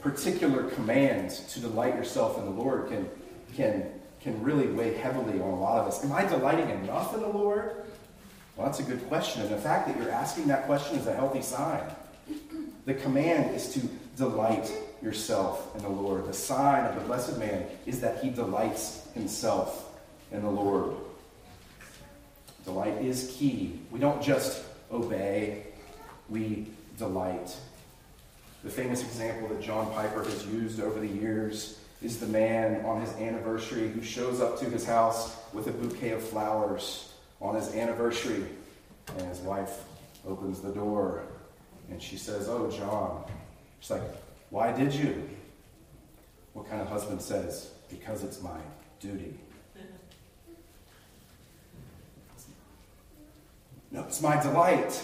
particular 0.00 0.64
command 0.64 1.30
to 1.30 1.60
delight 1.60 1.94
yourself 1.94 2.38
in 2.38 2.44
the 2.44 2.50
Lord 2.50 2.88
can, 2.88 3.08
can, 3.54 3.84
can 4.20 4.42
really 4.42 4.66
weigh 4.66 4.94
heavily 4.94 5.40
on 5.40 5.50
a 5.50 5.60
lot 5.60 5.80
of 5.80 5.88
us. 5.88 6.04
Am 6.04 6.12
I 6.12 6.24
delighting 6.24 6.70
enough 6.70 7.14
in 7.14 7.20
the 7.20 7.28
Lord? 7.28 7.84
Well, 8.56 8.66
that's 8.66 8.80
a 8.80 8.84
good 8.84 9.06
question. 9.08 9.42
And 9.42 9.50
the 9.50 9.58
fact 9.58 9.88
that 9.88 9.96
you're 9.96 10.10
asking 10.10 10.48
that 10.48 10.66
question 10.66 10.98
is 10.98 11.06
a 11.06 11.14
healthy 11.14 11.42
sign. 11.42 11.82
The 12.86 12.94
command 12.94 13.54
is 13.54 13.72
to 13.74 13.80
delight 14.16 14.72
yourself 15.02 15.74
in 15.76 15.82
the 15.82 15.88
Lord. 15.88 16.26
The 16.26 16.32
sign 16.32 16.84
of 16.86 16.94
the 16.94 17.00
blessed 17.02 17.38
man 17.38 17.66
is 17.86 18.00
that 18.00 18.22
he 18.22 18.30
delights 18.30 19.08
himself 19.14 19.92
in 20.30 20.42
the 20.42 20.50
Lord. 20.50 20.94
Delight 22.64 23.02
is 23.02 23.34
key. 23.36 23.80
We 23.90 23.98
don't 23.98 24.22
just 24.22 24.64
obey 24.90 25.64
we 26.28 26.66
delight. 26.96 27.54
The 28.62 28.70
famous 28.70 29.02
example 29.02 29.48
that 29.48 29.60
John 29.60 29.92
Piper 29.92 30.24
has 30.24 30.46
used 30.46 30.80
over 30.80 30.98
the 30.98 31.08
years 31.08 31.78
is 32.04 32.18
the 32.18 32.26
man 32.26 32.84
on 32.84 33.00
his 33.00 33.10
anniversary 33.14 33.88
who 33.88 34.02
shows 34.02 34.40
up 34.40 34.58
to 34.58 34.66
his 34.66 34.84
house 34.84 35.36
with 35.54 35.66
a 35.68 35.72
bouquet 35.72 36.10
of 36.10 36.22
flowers 36.22 37.12
on 37.40 37.54
his 37.54 37.74
anniversary. 37.74 38.44
And 39.18 39.26
his 39.28 39.38
wife 39.38 39.84
opens 40.26 40.60
the 40.60 40.70
door 40.70 41.24
and 41.90 42.02
she 42.02 42.18
says, 42.18 42.46
Oh, 42.48 42.70
John. 42.70 43.24
She's 43.80 43.90
like, 43.90 44.02
Why 44.50 44.70
did 44.72 44.92
you? 44.92 45.28
What 46.52 46.68
kind 46.68 46.82
of 46.82 46.88
husband 46.88 47.22
says, 47.22 47.70
Because 47.88 48.22
it's 48.22 48.42
my 48.42 48.60
duty? 49.00 49.38
No, 53.90 54.02
it's 54.02 54.20
my 54.20 54.42
delight. 54.42 55.02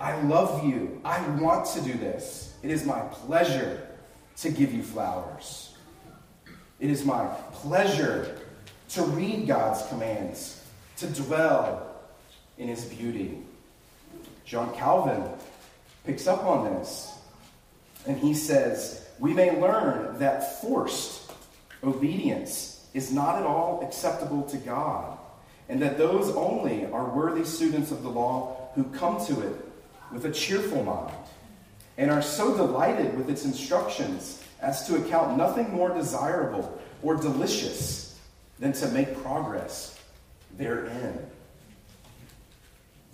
I 0.00 0.20
love 0.22 0.64
you. 0.64 1.00
I 1.04 1.24
want 1.36 1.66
to 1.74 1.80
do 1.80 1.92
this. 1.92 2.56
It 2.62 2.70
is 2.70 2.84
my 2.84 3.00
pleasure 3.00 3.86
to 4.38 4.50
give 4.50 4.72
you 4.72 4.82
flowers. 4.82 5.73
It 6.84 6.90
is 6.90 7.02
my 7.02 7.24
pleasure 7.50 8.36
to 8.90 9.02
read 9.04 9.46
God's 9.46 9.86
commands, 9.86 10.62
to 10.98 11.06
dwell 11.06 11.96
in 12.58 12.68
his 12.68 12.84
beauty. 12.84 13.38
John 14.44 14.70
Calvin 14.74 15.24
picks 16.04 16.26
up 16.26 16.44
on 16.44 16.74
this, 16.74 17.10
and 18.06 18.18
he 18.18 18.34
says, 18.34 19.08
We 19.18 19.32
may 19.32 19.58
learn 19.58 20.18
that 20.18 20.60
forced 20.60 21.32
obedience 21.82 22.86
is 22.92 23.10
not 23.10 23.38
at 23.38 23.46
all 23.46 23.82
acceptable 23.82 24.42
to 24.42 24.58
God 24.58 25.16
and 25.70 25.80
that 25.80 25.96
those 25.96 26.36
only 26.36 26.84
are 26.84 27.06
worthy 27.06 27.46
students 27.46 27.92
of 27.92 28.02
the 28.02 28.10
law 28.10 28.68
who 28.74 28.84
come 28.84 29.24
to 29.24 29.40
it 29.40 29.56
with 30.12 30.26
a 30.26 30.30
cheerful 30.30 30.84
mind 30.84 31.16
and 31.96 32.10
are 32.10 32.20
so 32.20 32.54
delighted 32.54 33.16
with 33.16 33.30
its 33.30 33.46
instructions 33.46 34.43
as 34.64 34.86
to 34.86 34.96
account 34.96 35.36
nothing 35.36 35.70
more 35.70 35.90
desirable 35.90 36.80
or 37.02 37.14
delicious 37.14 38.18
than 38.58 38.72
to 38.72 38.88
make 38.88 39.22
progress 39.22 40.00
therein. 40.56 41.18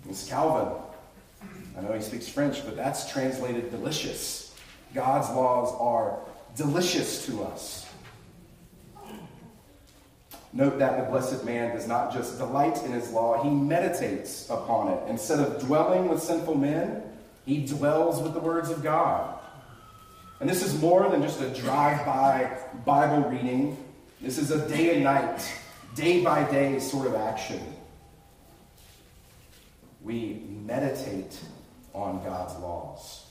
It's 0.09 0.27
Calvin. 0.29 0.81
I 1.77 1.81
know 1.81 1.91
he 1.91 2.01
speaks 2.01 2.29
French, 2.29 2.63
but 2.65 2.77
that's 2.77 3.11
translated 3.11 3.69
delicious. 3.69 4.55
God's 4.93 5.29
laws 5.29 5.75
are 5.79 6.19
delicious 6.55 7.25
to 7.25 7.43
us. 7.43 7.85
Note 10.53 10.79
that 10.79 10.97
the 10.97 11.11
blessed 11.11 11.43
man 11.43 11.75
does 11.75 11.87
not 11.87 12.13
just 12.13 12.37
delight 12.37 12.81
in 12.83 12.91
his 12.91 13.11
law, 13.11 13.41
he 13.43 13.49
meditates 13.49 14.49
upon 14.49 14.89
it. 14.89 15.09
Instead 15.09 15.39
of 15.39 15.61
dwelling 15.61 16.07
with 16.07 16.21
sinful 16.21 16.55
men, 16.55 17.03
he 17.45 17.65
dwells 17.65 18.21
with 18.21 18.33
the 18.33 18.39
words 18.39 18.69
of 18.69 18.83
God. 18.83 19.40
And 20.41 20.49
this 20.49 20.63
is 20.63 20.81
more 20.81 21.07
than 21.07 21.21
just 21.21 21.39
a 21.39 21.49
drive 21.49 22.03
by 22.03 22.57
Bible 22.83 23.29
reading, 23.29 23.77
this 24.19 24.39
is 24.39 24.49
a 24.49 24.67
day 24.67 24.95
and 24.95 25.03
night, 25.03 25.47
day 25.93 26.23
by 26.23 26.49
day 26.49 26.79
sort 26.79 27.05
of 27.05 27.13
action. 27.13 27.61
We 30.01 30.41
meditate 30.65 31.39
on 31.93 32.23
God's 32.23 32.55
laws. 32.55 33.27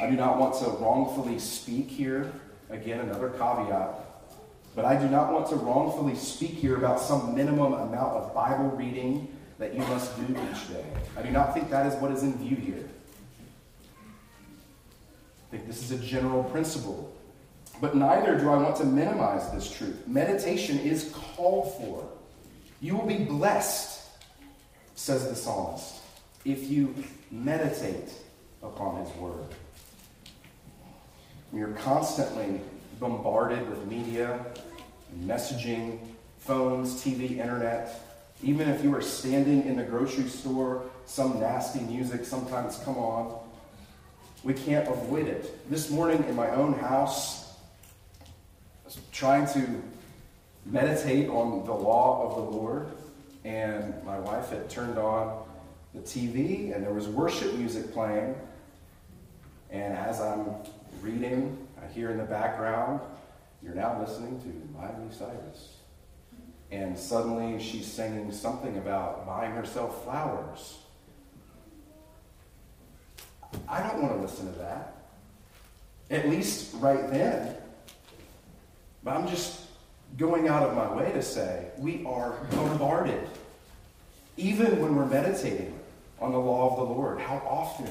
I 0.00 0.08
do 0.08 0.12
not 0.12 0.38
want 0.38 0.54
to 0.60 0.66
wrongfully 0.66 1.40
speak 1.40 1.88
here. 1.88 2.32
Again, 2.70 3.00
another 3.00 3.30
caveat. 3.30 3.98
But 4.76 4.84
I 4.84 4.94
do 4.94 5.08
not 5.08 5.32
want 5.32 5.48
to 5.48 5.56
wrongfully 5.56 6.14
speak 6.14 6.52
here 6.52 6.76
about 6.76 7.00
some 7.00 7.34
minimum 7.34 7.72
amount 7.72 8.12
of 8.12 8.32
Bible 8.32 8.70
reading 8.76 9.36
that 9.58 9.74
you 9.74 9.80
must 9.80 10.16
do 10.16 10.32
each 10.32 10.68
day. 10.68 10.84
I 11.16 11.22
do 11.22 11.30
not 11.30 11.54
think 11.54 11.70
that 11.70 11.86
is 11.86 12.00
what 12.00 12.12
is 12.12 12.22
in 12.22 12.38
view 12.38 12.54
here. 12.54 12.88
I 15.46 15.50
think 15.50 15.66
this 15.66 15.82
is 15.82 15.92
a 15.92 16.02
general 16.02 16.44
principle. 16.44 17.12
But 17.80 17.94
neither 17.94 18.38
do 18.38 18.50
I 18.50 18.56
want 18.56 18.76
to 18.76 18.84
minimize 18.84 19.50
this 19.52 19.70
truth. 19.70 20.06
Meditation 20.06 20.78
is 20.78 21.12
called 21.14 21.74
for. 21.76 22.08
You 22.80 22.96
will 22.96 23.06
be 23.06 23.24
blessed, 23.24 24.00
says 24.94 25.28
the 25.28 25.36
psalmist, 25.36 26.00
if 26.44 26.68
you 26.68 26.94
meditate 27.30 28.12
upon 28.62 29.04
his 29.04 29.14
word. 29.16 29.46
We 31.52 31.62
are 31.62 31.72
constantly 31.72 32.60
bombarded 32.98 33.68
with 33.68 33.86
media 33.86 34.44
messaging, 35.24 35.98
phones, 36.38 37.02
TV, 37.02 37.38
internet. 37.38 38.02
Even 38.42 38.68
if 38.68 38.84
you 38.84 38.94
are 38.94 39.02
standing 39.02 39.64
in 39.66 39.76
the 39.76 39.82
grocery 39.82 40.28
store, 40.28 40.82
some 41.06 41.40
nasty 41.40 41.80
music 41.80 42.24
sometimes 42.24 42.78
come 42.78 42.96
on. 42.96 43.38
We 44.46 44.54
can't 44.54 44.86
avoid 44.86 45.26
it. 45.26 45.68
This 45.68 45.90
morning 45.90 46.24
in 46.28 46.36
my 46.36 46.48
own 46.50 46.74
house, 46.74 47.52
I 48.20 48.84
was 48.84 48.96
trying 49.10 49.44
to 49.54 49.82
meditate 50.64 51.28
on 51.28 51.66
the 51.66 51.72
law 51.72 52.28
of 52.28 52.36
the 52.36 52.56
Lord, 52.56 52.86
and 53.44 54.00
my 54.04 54.20
wife 54.20 54.50
had 54.50 54.70
turned 54.70 54.98
on 54.98 55.44
the 55.94 56.00
TV, 56.00 56.72
and 56.72 56.84
there 56.84 56.92
was 56.92 57.08
worship 57.08 57.54
music 57.54 57.92
playing. 57.92 58.36
And 59.72 59.98
as 59.98 60.20
I'm 60.20 60.46
reading, 61.00 61.58
I 61.82 61.92
hear 61.92 62.12
in 62.12 62.18
the 62.18 62.22
background 62.22 63.00
you're 63.64 63.74
now 63.74 63.98
listening 64.00 64.40
to 64.42 64.78
Miley 64.78 65.10
Cyrus. 65.10 65.78
And 66.70 66.96
suddenly 66.96 67.60
she's 67.60 67.86
singing 67.86 68.30
something 68.30 68.78
about 68.78 69.26
buying 69.26 69.50
herself 69.50 70.04
flowers. 70.04 70.76
I 73.68 73.82
don't 73.82 74.02
want 74.02 74.14
to 74.14 74.20
listen 74.20 74.52
to 74.52 74.58
that. 74.60 74.94
At 76.10 76.28
least 76.28 76.74
right 76.74 77.10
then. 77.10 77.56
But 79.02 79.16
I'm 79.16 79.28
just 79.28 79.60
going 80.16 80.48
out 80.48 80.62
of 80.62 80.76
my 80.76 80.94
way 80.94 81.12
to 81.12 81.22
say 81.22 81.68
we 81.78 82.04
are 82.06 82.32
bombarded. 82.52 83.28
Even 84.36 84.80
when 84.80 84.94
we're 84.94 85.06
meditating 85.06 85.78
on 86.20 86.32
the 86.32 86.38
law 86.38 86.70
of 86.70 86.76
the 86.76 86.94
Lord, 86.94 87.20
how 87.20 87.36
often 87.48 87.90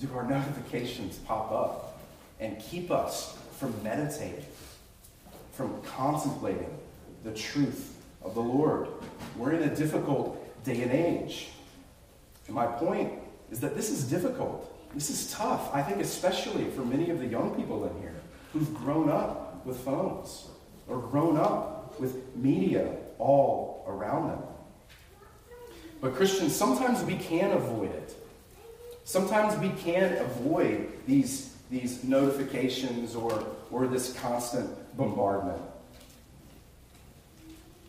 do 0.00 0.08
our 0.14 0.24
notifications 0.28 1.16
pop 1.18 1.52
up 1.52 2.00
and 2.40 2.58
keep 2.58 2.90
us 2.90 3.36
from 3.58 3.74
meditating? 3.82 4.44
from 5.52 5.80
contemplating 5.82 6.78
the 7.24 7.32
truth 7.32 7.96
of 8.22 8.34
the 8.34 8.40
Lord. 8.40 8.88
We're 9.36 9.52
in 9.52 9.68
a 9.68 9.74
difficult 9.74 10.64
day 10.64 10.82
and 10.82 10.90
age. 10.90 11.50
And 12.46 12.54
my 12.56 12.66
point 12.66 13.12
is 13.50 13.60
that 13.60 13.76
this 13.76 13.90
is 13.90 14.04
difficult. 14.04 14.68
This 14.94 15.10
is 15.10 15.32
tough. 15.32 15.74
I 15.74 15.82
think, 15.82 16.00
especially 16.00 16.64
for 16.70 16.82
many 16.82 17.10
of 17.10 17.18
the 17.18 17.26
young 17.26 17.54
people 17.54 17.84
in 17.86 18.02
here 18.02 18.20
who've 18.52 18.74
grown 18.74 19.08
up 19.08 19.64
with 19.64 19.78
phones 19.78 20.48
or 20.88 20.98
grown 20.98 21.36
up 21.36 21.98
with 21.98 22.36
media 22.36 22.96
all 23.18 23.84
around 23.86 24.28
them. 24.28 24.42
But, 26.00 26.14
Christians, 26.14 26.54
sometimes 26.54 27.02
we 27.04 27.16
can 27.16 27.52
avoid 27.52 27.90
it. 27.90 28.16
Sometimes 29.04 29.58
we 29.58 29.70
can 29.80 30.16
avoid 30.18 30.92
these, 31.06 31.56
these 31.70 32.04
notifications 32.04 33.14
or, 33.14 33.46
or 33.70 33.86
this 33.86 34.12
constant 34.14 34.68
bombardment. 34.96 35.60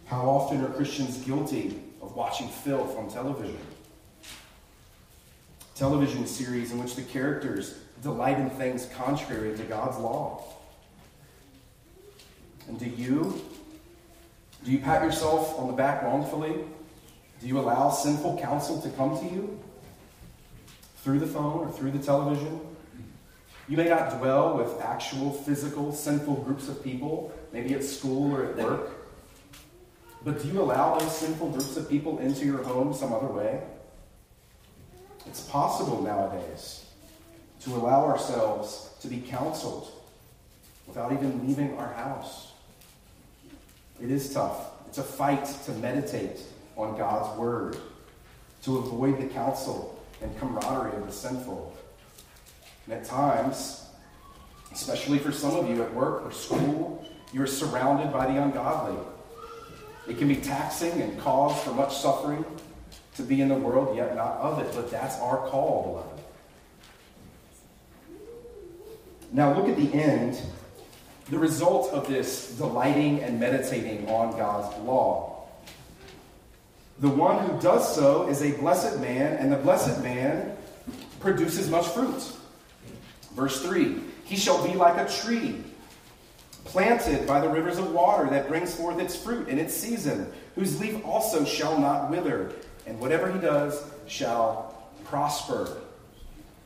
How 0.06 0.30
often 0.30 0.63
are 0.63 0.70
Christians 0.70 1.18
guilty 1.18 1.80
of 2.02 2.16
watching 2.16 2.48
filth 2.48 2.98
on 2.98 3.10
television? 3.10 3.58
Television 5.76 6.28
series 6.28 6.72
in 6.72 6.80
which 6.80 6.96
the 6.96 7.02
characters 7.02 7.80
delight 8.02 8.38
in 8.38 8.50
things 8.52 8.88
contrary 8.96 9.58
to 9.58 9.64
God's 9.64 9.98
law. 9.98 10.44
And 12.68 12.80
do 12.80 12.86
you? 12.86 13.42
Do 14.64 14.72
you 14.72 14.80
pat 14.80 15.04
yourself 15.04 15.58
on 15.60 15.68
the 15.68 15.74
back 15.74 16.04
wrongfully? 16.04 16.56
Do 17.42 17.48
you 17.48 17.60
allow 17.60 17.90
sinful 17.90 18.40
counsel 18.40 18.82
to 18.82 18.90
come 18.92 19.18
to 19.20 19.26
you 19.26 19.60
through 20.98 21.20
the 21.20 21.28
phone 21.28 21.68
or 21.68 21.72
through 21.72 21.92
the 21.92 22.00
television? 22.00 22.62
You 23.68 23.78
may 23.78 23.90
not 23.90 24.18
dwell 24.18 24.58
with 24.58 24.80
actual 24.82 25.32
physical 25.32 25.92
sinful 25.92 26.36
groups 26.44 26.68
of 26.68 26.84
people, 26.84 27.34
maybe 27.52 27.74
at 27.74 27.84
school 27.84 28.34
or 28.34 28.46
at 28.46 28.58
work. 28.58 28.92
But 30.24 30.42
do 30.42 30.48
you 30.48 30.62
allow 30.62 30.98
those 30.98 31.18
sinful 31.18 31.50
groups 31.50 31.76
of 31.78 31.90
people 31.90 32.20
into 32.20 32.46
your 32.46 32.64
home 32.64 32.94
some 32.94 33.12
other 33.12 33.28
way? 33.28 33.62
It's 35.26 35.42
possible 35.42 36.02
nowadays 36.02 36.86
to 37.62 37.76
allow 37.76 38.06
ourselves 38.06 38.90
to 39.02 39.08
be 39.08 39.20
counseled 39.20 39.92
without 40.88 41.14
even 41.14 41.48
leaving 41.48 41.78
our 41.78 41.94
house. 41.94 42.52
It 44.02 44.12
is 44.12 44.34
tough. 44.34 44.68
It's 44.88 44.98
a 44.98 45.04
fight 45.04 45.46
to 45.66 45.72
meditate 45.74 46.42
on 46.76 46.98
God's 46.98 47.38
word, 47.38 47.78
to 48.64 48.78
avoid 48.78 49.20
the 49.22 49.28
counsel 49.28 50.04
and 50.22 50.38
camaraderie 50.40 50.98
of 50.98 51.06
the 51.08 51.14
sinful. 51.14 51.76
And 52.86 52.96
at 52.96 53.06
times, 53.06 53.86
especially 54.74 55.20
for 55.20 55.32
some 55.32 55.56
of 55.56 55.70
you 55.70 55.82
at 55.84 55.94
work 55.94 56.26
or 56.26 56.32
school, 56.32 57.06
you're 57.32 57.48
surrounded 57.48 58.12
by 58.12 58.26
the 58.28 58.42
ungodly. 58.42 58.98
It 60.08 60.18
can 60.18 60.28
be 60.28 60.36
taxing 60.36 61.02
and 61.02 61.20
cause 61.20 61.62
for 61.64 61.72
much 61.72 61.96
suffering. 61.96 62.44
To 63.15 63.23
be 63.23 63.41
in 63.41 63.49
the 63.49 63.56
world, 63.56 63.95
yet 63.95 64.15
not 64.15 64.38
of 64.38 64.60
it. 64.60 64.71
But 64.76 64.89
that's 64.91 65.17
our 65.19 65.47
call, 65.47 65.84
beloved. 65.84 66.23
Now, 69.32 69.58
look 69.58 69.67
at 69.67 69.78
the 69.78 69.93
end. 69.93 70.39
The 71.30 71.39
result 71.39 71.91
of 71.93 72.08
this 72.08 72.52
delighting 72.58 73.23
and 73.23 73.39
meditating 73.39 74.08
on 74.10 74.38
God's 74.38 74.78
law. 74.84 75.47
The 76.99 77.10
one 77.10 77.47
who 77.47 77.60
does 77.60 77.95
so 77.95 78.28
is 78.28 78.41
a 78.41 78.52
blessed 78.52 78.99
man, 78.99 79.38
and 79.38 79.52
the 79.52 79.58
blessed 79.58 80.04
man 80.04 80.56
produces 81.19 81.69
much 81.69 81.88
fruit. 81.88 82.21
Verse 83.36 83.62
3 83.63 83.99
He 84.26 84.36
shall 84.36 84.65
be 84.65 84.73
like 84.73 84.97
a 84.97 85.12
tree 85.12 85.63
planted 86.65 87.28
by 87.28 87.41
the 87.41 87.49
rivers 87.49 87.78
of 87.78 87.91
water 87.91 88.30
that 88.30 88.47
brings 88.47 88.76
forth 88.76 88.99
its 88.99 89.15
fruit 89.15 89.47
in 89.47 89.60
its 89.60 89.73
season, 89.73 90.32
whose 90.56 90.80
leaf 90.80 91.04
also 91.06 91.43
shall 91.43 91.78
not 91.78 92.10
wither, 92.10 92.54
and 92.86 93.00
whatever 93.00 93.32
he 93.32 93.39
does 93.39 93.84
shall 94.08 94.91
prosper. 95.06 95.78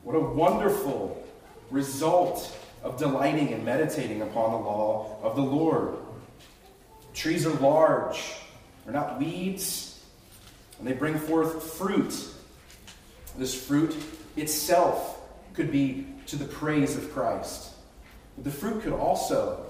What 0.03 0.15
a 0.15 0.19
wonderful 0.19 1.23
result 1.69 2.57
of 2.83 2.97
delighting 2.97 3.53
and 3.53 3.65
meditating 3.65 4.21
upon 4.21 4.51
the 4.51 4.57
law 4.57 5.17
of 5.21 5.35
the 5.35 5.41
Lord. 5.41 5.95
Trees 7.13 7.45
are 7.45 7.53
large, 7.59 8.35
they're 8.85 8.93
not 8.93 9.19
weeds, 9.19 10.03
and 10.79 10.87
they 10.87 10.93
bring 10.93 11.17
forth 11.17 11.73
fruit. 11.73 12.13
This 13.37 13.53
fruit 13.53 13.95
itself 14.35 15.19
could 15.53 15.71
be 15.71 16.07
to 16.27 16.35
the 16.35 16.45
praise 16.45 16.95
of 16.95 17.11
Christ. 17.11 17.73
But 18.35 18.45
the 18.45 18.51
fruit 18.51 18.83
could 18.83 18.93
also 18.93 19.65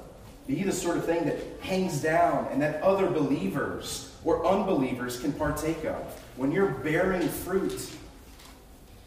be 0.45 0.63
the 0.63 0.71
sort 0.71 0.97
of 0.97 1.05
thing 1.05 1.25
that 1.25 1.37
hangs 1.61 2.01
down 2.01 2.47
and 2.51 2.61
that 2.61 2.81
other 2.81 3.09
believers 3.09 4.13
or 4.23 4.45
unbelievers 4.45 5.19
can 5.19 5.33
partake 5.33 5.83
of. 5.85 6.23
When 6.37 6.51
you're 6.51 6.69
bearing 6.69 7.27
fruit, 7.27 7.89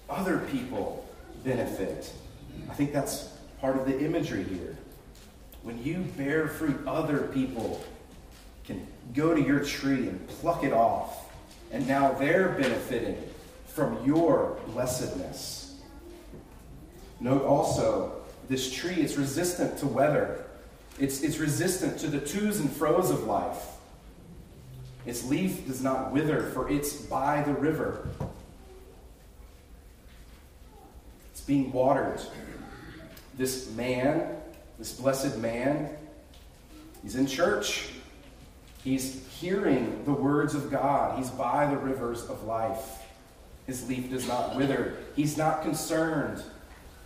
other 0.08 0.38
people 0.50 1.08
benefit. 1.44 2.12
I 2.68 2.74
think 2.74 2.92
that's 2.92 3.32
part 3.60 3.76
of 3.76 3.86
the 3.86 3.98
imagery 4.00 4.42
here. 4.42 4.76
When 5.62 5.80
you 5.82 5.98
bear 6.16 6.48
fruit, 6.48 6.84
other 6.88 7.28
people 7.28 7.84
can 8.64 8.84
go 9.14 9.32
to 9.32 9.40
your 9.40 9.64
tree 9.64 10.08
and 10.08 10.26
pluck 10.28 10.64
it 10.64 10.72
off. 10.72 11.30
And 11.70 11.86
now 11.86 12.12
they're 12.12 12.48
benefiting 12.48 13.16
from 13.68 14.04
your 14.04 14.58
blessedness. 14.66 15.76
Note 17.20 17.44
also, 17.44 18.22
this 18.48 18.72
tree 18.72 19.00
is 19.00 19.16
resistant 19.16 19.78
to 19.78 19.86
weather. 19.86 20.46
It's, 20.98 21.22
it's 21.22 21.38
resistant 21.38 21.98
to 22.00 22.08
the 22.08 22.18
to's 22.18 22.58
and 22.58 22.72
fro's 22.72 23.10
of 23.10 23.22
life. 23.22 23.66
Its 25.06 25.24
leaf 25.24 25.66
does 25.66 25.82
not 25.82 26.12
wither, 26.12 26.50
for 26.54 26.68
it's 26.68 26.94
by 26.94 27.42
the 27.42 27.52
river. 27.52 28.08
It's 31.32 31.40
being 31.40 31.72
watered. 31.72 32.20
This 33.36 33.70
man, 33.70 34.36
this 34.78 34.92
blessed 34.92 35.38
man, 35.38 35.88
he's 37.02 37.16
in 37.16 37.26
church. 37.26 37.88
He's 38.84 39.26
hearing 39.28 40.04
the 40.04 40.12
words 40.12 40.54
of 40.54 40.70
God. 40.70 41.18
He's 41.18 41.30
by 41.30 41.66
the 41.66 41.76
rivers 41.76 42.24
of 42.26 42.44
life. 42.44 43.02
His 43.66 43.88
leaf 43.88 44.10
does 44.10 44.26
not 44.26 44.56
wither. 44.56 44.96
He's 45.16 45.36
not 45.36 45.62
concerned 45.62 46.42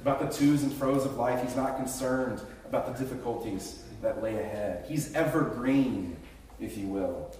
about 0.00 0.20
the 0.20 0.26
twos 0.26 0.62
and 0.62 0.72
fro's 0.72 1.04
of 1.04 1.16
life. 1.16 1.42
He's 1.42 1.56
not 1.56 1.76
concerned 1.76 2.40
about 2.66 2.86
the 2.86 3.04
difficulties 3.04 3.82
that 4.02 4.22
lay 4.22 4.38
ahead. 4.38 4.84
He's 4.88 5.14
evergreen, 5.14 6.16
if 6.60 6.76
you 6.76 6.86
will. 6.86 7.34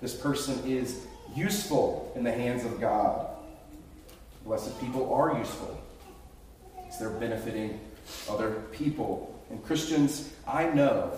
This 0.00 0.14
person 0.14 0.60
is 0.66 1.06
useful 1.34 2.12
in 2.14 2.24
the 2.24 2.32
hands 2.32 2.64
of 2.64 2.80
God. 2.80 3.26
Blessed 4.44 4.78
people 4.80 5.12
are 5.12 5.38
useful. 5.38 5.80
Because 6.76 6.98
they're 6.98 7.10
benefiting 7.10 7.80
other 8.28 8.62
people. 8.72 9.42
And 9.50 9.64
Christians, 9.64 10.30
I 10.46 10.66
know 10.66 11.12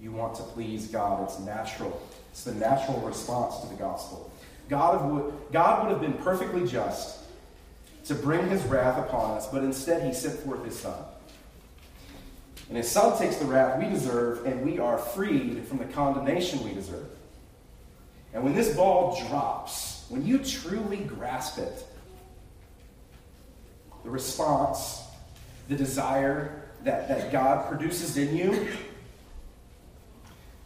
you 0.00 0.12
want 0.12 0.34
to 0.36 0.42
please 0.42 0.86
God. 0.88 1.22
It's 1.24 1.38
natural. 1.40 2.00
It's 2.30 2.44
the 2.44 2.54
natural 2.54 3.00
response 3.00 3.60
to 3.60 3.68
the 3.68 3.74
gospel. 3.74 4.30
God 4.68 5.10
would, 5.10 5.34
God 5.52 5.82
would 5.82 5.92
have 5.92 6.00
been 6.00 6.22
perfectly 6.24 6.66
just 6.66 7.20
to 8.06 8.14
bring 8.14 8.48
his 8.48 8.62
wrath 8.64 8.98
upon 8.98 9.36
us, 9.36 9.46
but 9.46 9.62
instead 9.62 10.06
he 10.06 10.12
sent 10.12 10.40
forth 10.40 10.64
his 10.64 10.78
son. 10.78 10.98
And 12.68 12.76
his 12.76 12.90
son 12.90 13.18
takes 13.18 13.36
the 13.36 13.44
wrath 13.44 13.78
we 13.78 13.88
deserve, 13.88 14.46
and 14.46 14.62
we 14.62 14.78
are 14.78 14.98
freed 14.98 15.66
from 15.66 15.78
the 15.78 15.84
condemnation 15.84 16.64
we 16.64 16.72
deserve. 16.72 17.06
And 18.34 18.42
when 18.44 18.54
this 18.54 18.74
ball 18.74 19.20
drops, 19.28 20.06
when 20.08 20.26
you 20.26 20.38
truly 20.38 20.98
grasp 20.98 21.58
it, 21.58 21.84
the 24.04 24.10
response, 24.10 25.02
the 25.68 25.76
desire 25.76 26.62
that, 26.84 27.08
that 27.08 27.30
God 27.30 27.68
produces 27.68 28.16
in 28.16 28.36
you, 28.36 28.68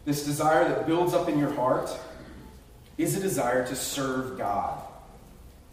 this 0.05 0.25
desire 0.25 0.69
that 0.69 0.87
builds 0.87 1.13
up 1.13 1.29
in 1.29 1.39
your 1.39 1.53
heart, 1.53 1.91
is 2.97 3.17
a 3.17 3.21
desire 3.21 3.67
to 3.67 3.77
serve 3.77 4.39
God. 4.39 4.81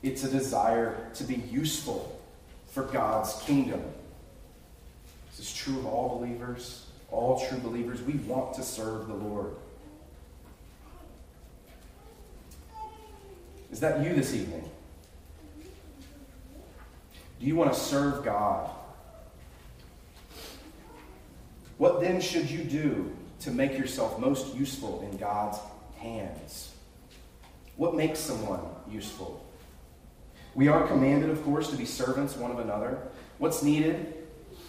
It's 0.01 0.23
a 0.23 0.29
desire 0.29 1.09
to 1.13 1.23
be 1.23 1.35
useful 1.35 2.19
for 2.67 2.83
God's 2.83 3.41
kingdom. 3.43 3.81
This 5.29 5.47
is 5.47 5.53
true 5.53 5.79
of 5.79 5.85
all 5.85 6.19
believers, 6.19 6.85
all 7.11 7.47
true 7.47 7.59
believers. 7.59 8.01
We 8.01 8.15
want 8.15 8.55
to 8.55 8.63
serve 8.63 9.07
the 9.07 9.13
Lord. 9.13 9.55
Is 13.73 13.79
that 13.79 14.03
you 14.03 14.13
this 14.13 14.35
evening? 14.35 14.69
Do 17.39 17.45
you 17.47 17.55
want 17.55 17.73
to 17.73 17.79
serve 17.79 18.23
God? 18.23 18.69
What 21.79 21.99
then 21.99 22.21
should 22.21 22.51
you 22.51 22.63
do 22.63 23.11
to 23.39 23.49
make 23.49 23.75
yourself 23.75 24.19
most 24.19 24.55
useful 24.55 25.01
in 25.09 25.17
God's 25.17 25.57
hands? 25.97 26.71
What 27.75 27.95
makes 27.95 28.19
someone 28.19 28.61
useful? 28.87 29.43
We 30.53 30.67
are 30.67 30.85
commanded, 30.85 31.31
of 31.31 31.43
course, 31.43 31.71
to 31.71 31.75
be 31.75 31.85
servants 31.85 32.37
one 32.37 32.51
of 32.51 32.59
another. 32.59 32.99
What's 33.39 33.63
needed 33.63 34.13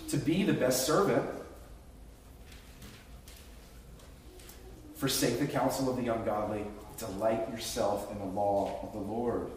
to 0.09 0.17
be 0.17 0.45
the 0.45 0.55
best 0.55 0.87
servant? 0.87 1.29
Forsake 4.95 5.39
the 5.41 5.47
counsel 5.47 5.91
of 5.91 6.03
the 6.03 6.11
ungodly. 6.11 6.65
Delight 6.99 7.51
yourself 7.51 8.11
in 8.13 8.19
the 8.19 8.25
law 8.25 8.79
of 8.83 8.93
the 8.93 8.99
Lord. 8.99 9.51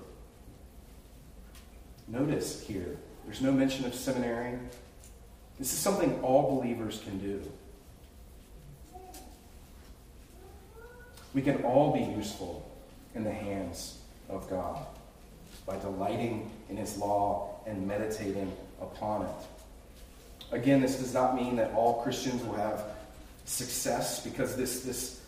Notice 2.08 2.66
here, 2.66 2.98
there's 3.26 3.42
no 3.42 3.52
mention 3.52 3.86
of 3.86 3.94
seminary. 3.94 4.58
This 5.60 5.74
is 5.74 5.80
something 5.80 6.20
all 6.22 6.56
believers 6.56 7.02
can 7.04 7.18
do. 7.20 7.42
We 11.34 11.42
can 11.42 11.64
all 11.64 11.94
be 11.94 12.00
useful 12.00 12.70
in 13.14 13.24
the 13.24 13.32
hands 13.32 14.00
of 14.30 14.50
God 14.50 14.86
by 15.66 15.78
delighting 15.80 16.50
in 16.70 16.78
His 16.78 16.98
law 16.98 17.60
and 17.68 17.86
meditating 17.86 18.52
upon 18.82 19.24
it. 19.24 19.32
Again, 20.52 20.82
this 20.82 20.98
does 20.98 21.14
not 21.14 21.36
mean 21.36 21.58
that 21.58 21.74
all 21.74 22.02
Christians 22.02 22.42
will 22.44 22.56
have 22.56 22.84
success 23.44 24.24
because 24.24 24.56
this, 24.56 24.82
this, 24.82 25.22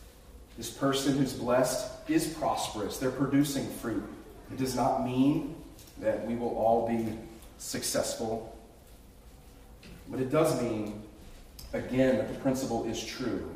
this 0.58 0.70
person 0.70 1.18
who's 1.18 1.34
blessed 1.34 1.92
is 2.10 2.28
prosperous. 2.28 2.98
They're 2.98 3.12
producing 3.12 3.68
fruit. 3.68 4.04
It 4.52 4.58
does 4.58 4.76
not 4.76 5.06
mean 5.06 5.56
that 6.00 6.26
we 6.26 6.36
will 6.36 6.56
all 6.58 6.88
be 6.88 7.08
successful. 7.58 8.56
But 10.08 10.20
it 10.20 10.32
does 10.32 10.62
mean, 10.62 11.04
again, 11.74 12.18
that 12.18 12.34
the 12.34 12.40
principle 12.40 12.86
is 12.86 13.04
true. 13.04 13.54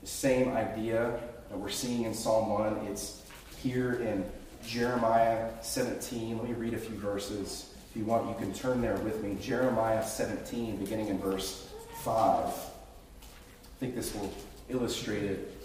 The 0.00 0.06
same 0.06 0.50
idea 0.50 1.18
that 1.50 1.58
we're 1.58 1.70
seeing 1.70 2.04
in 2.04 2.14
Psalm 2.14 2.50
1, 2.50 2.86
it's 2.86 3.22
here 3.62 3.94
in 3.94 4.24
Jeremiah 4.66 5.50
17. 5.60 6.38
Let 6.38 6.48
me 6.48 6.54
read 6.54 6.74
a 6.74 6.78
few 6.78 6.96
verses. 6.96 7.74
If 7.90 7.96
you 7.96 8.04
want, 8.04 8.28
you 8.28 8.34
can 8.36 8.54
turn 8.54 8.80
there 8.80 8.96
with 8.96 9.22
me. 9.22 9.36
Jeremiah 9.40 10.04
17, 10.04 10.76
beginning 10.76 11.08
in 11.08 11.18
verse 11.18 11.68
5. 12.04 12.46
I 12.46 12.50
think 13.80 13.94
this 13.94 14.14
will 14.14 14.32
illustrate 14.68 15.24
it 15.24 15.58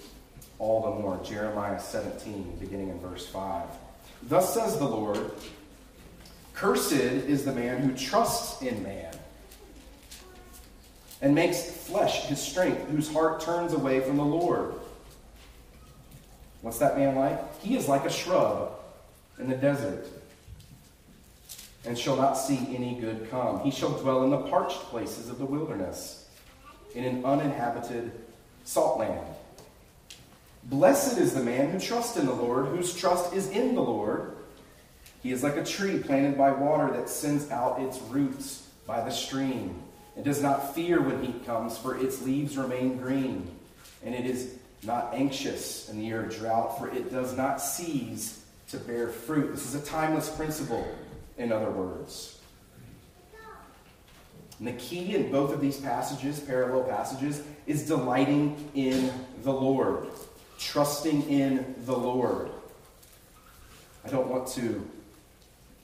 all 0.60 0.82
the 0.82 1.02
more. 1.02 1.20
Jeremiah 1.24 1.80
17, 1.80 2.58
beginning 2.60 2.90
in 2.90 3.00
verse 3.00 3.28
5. 3.28 3.68
Thus 4.24 4.54
says 4.54 4.78
the 4.78 4.88
Lord 4.88 5.32
Cursed 6.54 6.94
is 6.94 7.46
the 7.46 7.54
man 7.54 7.82
who 7.82 7.96
trusts 7.96 8.62
in 8.64 8.82
man 8.82 9.14
and 11.22 11.36
makes 11.36 11.62
flesh 11.62 12.26
his 12.26 12.42
strength, 12.42 12.90
whose 12.90 13.12
heart 13.12 13.42
turns 13.42 13.74
away 13.74 14.00
from 14.00 14.18
the 14.18 14.26
Lord. 14.26 14.74
What's 16.62 16.80
that 16.80 16.98
man 16.98 17.16
like? 17.16 17.62
He 17.62 17.76
is 17.76 17.88
like 17.88 18.06
a 18.06 18.10
shrub 18.10 18.72
in 19.40 19.50
the 19.50 19.56
desert 19.56 20.08
and 21.86 21.98
shall 21.98 22.16
not 22.16 22.34
see 22.34 22.76
any 22.76 23.00
good 23.00 23.30
come. 23.30 23.62
He 23.62 23.72
shall 23.72 23.92
dwell 23.92 24.24
in 24.24 24.30
the 24.30 24.42
parched 24.50 24.80
places 24.90 25.30
of 25.30 25.38
the 25.38 25.46
wilderness, 25.46 26.28
in 26.94 27.04
an 27.04 27.24
uninhabited 27.24 28.12
salt 28.66 29.00
land. 29.00 29.26
Blessed 30.70 31.18
is 31.18 31.34
the 31.34 31.44
man 31.44 31.72
who 31.72 31.80
trusts 31.80 32.18
in 32.18 32.26
the 32.26 32.34
Lord, 32.34 32.68
whose 32.68 32.94
trust 32.94 33.34
is 33.34 33.50
in 33.50 33.74
the 33.74 33.82
Lord. 33.82 34.36
He 35.24 35.32
is 35.32 35.42
like 35.42 35.56
a 35.56 35.64
tree 35.64 36.00
planted 36.00 36.38
by 36.38 36.52
water 36.52 36.92
that 36.94 37.08
sends 37.08 37.50
out 37.50 37.82
its 37.82 38.02
roots 38.02 38.68
by 38.86 39.02
the 39.02 39.10
stream 39.10 39.82
and 40.18 40.26
does 40.26 40.42
not 40.42 40.76
fear 40.76 41.02
when 41.02 41.24
heat 41.24 41.46
comes, 41.46 41.78
for 41.78 41.98
its 41.98 42.22
leaves 42.22 42.58
remain 42.58 42.98
green. 42.98 43.50
And 44.04 44.14
it 44.14 44.26
is 44.26 44.56
not 44.84 45.14
anxious 45.14 45.88
in 45.90 46.00
the 46.00 46.06
year 46.06 46.26
of 46.26 46.36
drought, 46.36 46.78
for 46.78 46.90
it 46.90 47.12
does 47.12 47.38
not 47.38 47.62
cease 47.62 48.44
to 48.70 48.78
bear 48.78 49.08
fruit. 49.08 49.52
This 49.52 49.74
is 49.74 49.82
a 49.82 49.86
timeless 49.86 50.30
principle, 50.30 50.86
in 51.38 51.54
other 51.54 51.72
words. 51.72 52.40
And 54.60 54.68
the 54.68 54.74
key 54.74 55.16
in 55.16 55.32
both 55.32 55.54
of 55.54 55.62
these 55.62 55.78
passages, 55.78 56.40
parallel 56.40 56.84
passages, 56.84 57.44
is 57.68 57.88
delighting 57.88 58.70
in 58.74 59.12
the 59.44 59.54
Lord, 59.54 60.08
trusting 60.58 61.30
in 61.30 61.76
the 61.86 61.96
Lord. 61.96 62.50
I 64.06 64.10
don't 64.10 64.28
want 64.28 64.48
to 64.50 64.90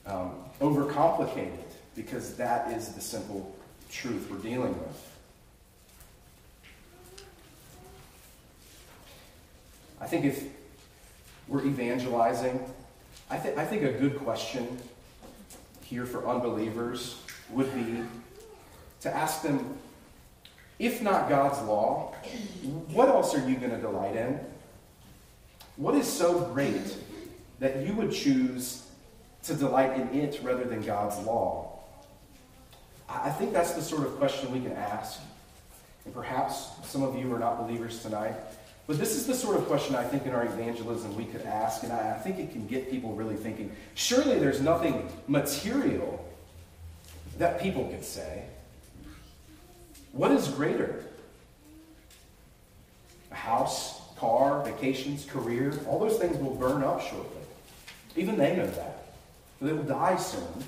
um, 0.05 0.35
overcomplicate 0.61 1.53
it 1.53 1.75
because 1.95 2.35
that 2.35 2.71
is 2.71 2.89
the 2.89 3.01
simple 3.01 3.55
truth 3.91 4.27
we're 4.29 4.37
dealing 4.37 4.77
with. 4.79 5.09
I 9.99 10.05
think 10.07 10.25
if 10.25 10.43
we're 11.47 11.65
evangelizing, 11.65 12.59
I, 13.29 13.37
th- 13.37 13.57
I 13.57 13.65
think 13.65 13.83
a 13.83 13.91
good 13.91 14.17
question 14.19 14.79
here 15.83 16.05
for 16.05 16.27
unbelievers 16.27 17.21
would 17.49 17.73
be 17.73 18.03
to 19.01 19.15
ask 19.15 19.41
them 19.43 19.77
if 20.79 21.01
not 21.01 21.29
God's 21.29 21.61
law, 21.67 22.13
what 22.91 23.07
else 23.07 23.35
are 23.35 23.47
you 23.47 23.55
going 23.55 23.71
to 23.71 23.77
delight 23.77 24.15
in? 24.15 24.39
What 25.75 25.95
is 25.95 26.07
so 26.07 26.41
great 26.53 26.97
that 27.59 27.85
you 27.85 27.93
would 27.93 28.11
choose 28.11 28.87
to 29.43 29.53
delight 29.53 29.99
in 29.99 30.19
it 30.19 30.39
rather 30.43 30.63
than 30.63 30.81
God's 30.81 31.17
law? 31.25 31.79
I 33.09 33.29
think 33.29 33.53
that's 33.53 33.73
the 33.73 33.81
sort 33.81 34.05
of 34.05 34.17
question 34.17 34.51
we 34.51 34.59
can 34.59 34.73
ask. 34.73 35.19
And 36.05 36.13
perhaps 36.13 36.69
some 36.83 37.03
of 37.03 37.17
you 37.17 37.33
are 37.33 37.39
not 37.39 37.65
believers 37.65 38.01
tonight. 38.01 38.35
But 38.85 38.99
this 38.99 39.15
is 39.15 39.25
the 39.25 39.33
sort 39.33 39.55
of 39.55 39.65
question 39.65 39.95
I 39.95 40.03
think 40.03 40.25
in 40.25 40.33
our 40.33 40.45
evangelism 40.45 41.15
we 41.15 41.25
could 41.25 41.43
ask, 41.43 41.83
and 41.83 41.93
I, 41.93 42.13
think 42.19 42.37
it 42.37 42.51
can 42.51 42.67
get 42.67 42.91
people 42.91 43.13
really 43.13 43.35
thinking. 43.35 43.71
Surely 43.95 44.39
there's 44.39 44.59
nothing 44.59 45.09
material 45.27 46.23
that 47.37 47.61
people 47.61 47.87
could 47.87 48.03
say. 48.03 48.43
What 50.11 50.31
is 50.31 50.49
greater? 50.49 51.03
A 53.31 53.35
house, 53.35 54.01
car, 54.17 54.63
vacations, 54.63 55.25
career, 55.25 55.79
all 55.87 55.99
those 55.99 56.17
things 56.17 56.37
will 56.37 56.55
burn 56.55 56.83
up 56.83 57.01
shortly. 57.01 57.41
Even 58.15 58.37
they 58.37 58.55
know 58.55 58.67
that. 58.67 59.05
They 59.61 59.73
will 59.73 59.83
die 59.83 60.17
soon. 60.17 60.63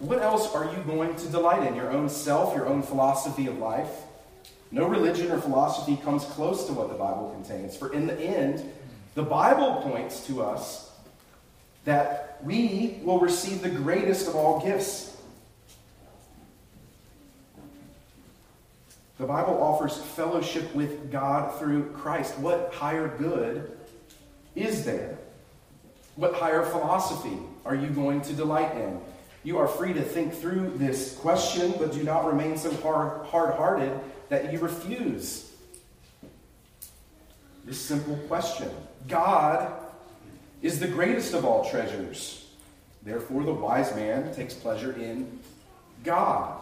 What 0.00 0.22
else 0.22 0.54
are 0.54 0.64
you 0.64 0.82
going 0.84 1.16
to 1.16 1.28
delight 1.28 1.66
in? 1.66 1.74
Your 1.74 1.90
own 1.90 2.08
self, 2.08 2.54
your 2.54 2.66
own 2.66 2.82
philosophy 2.82 3.46
of 3.46 3.58
life? 3.58 3.90
No 4.70 4.86
religion 4.86 5.30
or 5.30 5.40
philosophy 5.40 5.96
comes 5.96 6.24
close 6.24 6.66
to 6.66 6.72
what 6.72 6.88
the 6.88 6.94
Bible 6.94 7.30
contains. 7.34 7.76
For 7.76 7.92
in 7.92 8.06
the 8.06 8.18
end, 8.18 8.70
the 9.14 9.22
Bible 9.22 9.80
points 9.82 10.26
to 10.26 10.42
us 10.42 10.92
that 11.84 12.38
we 12.44 13.00
will 13.02 13.18
receive 13.18 13.62
the 13.62 13.70
greatest 13.70 14.28
of 14.28 14.36
all 14.36 14.60
gifts. 14.60 15.07
The 19.18 19.26
Bible 19.26 19.60
offers 19.60 19.96
fellowship 19.96 20.72
with 20.74 21.10
God 21.10 21.58
through 21.58 21.90
Christ. 21.90 22.38
What 22.38 22.72
higher 22.72 23.08
good 23.18 23.76
is 24.54 24.84
there? 24.84 25.18
What 26.14 26.34
higher 26.34 26.62
philosophy 26.62 27.38
are 27.64 27.74
you 27.74 27.88
going 27.88 28.20
to 28.22 28.32
delight 28.32 28.76
in? 28.76 29.00
You 29.42 29.58
are 29.58 29.66
free 29.66 29.92
to 29.92 30.02
think 30.02 30.34
through 30.34 30.74
this 30.76 31.16
question, 31.16 31.74
but 31.78 31.92
do 31.92 32.02
not 32.04 32.26
remain 32.26 32.56
so 32.56 32.72
hard 32.76 33.54
hearted 33.54 33.98
that 34.28 34.52
you 34.52 34.58
refuse 34.60 35.52
this 37.64 37.80
simple 37.80 38.16
question. 38.28 38.70
God 39.08 39.72
is 40.62 40.78
the 40.78 40.88
greatest 40.88 41.34
of 41.34 41.44
all 41.44 41.68
treasures. 41.68 42.50
Therefore, 43.02 43.44
the 43.44 43.52
wise 43.52 43.94
man 43.94 44.34
takes 44.34 44.54
pleasure 44.54 44.92
in 44.92 45.38
God. 46.04 46.60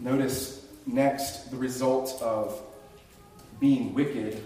Notice 0.00 0.66
next 0.86 1.50
the 1.50 1.58
result 1.58 2.20
of 2.22 2.60
being 3.60 3.92
wicked. 3.92 4.42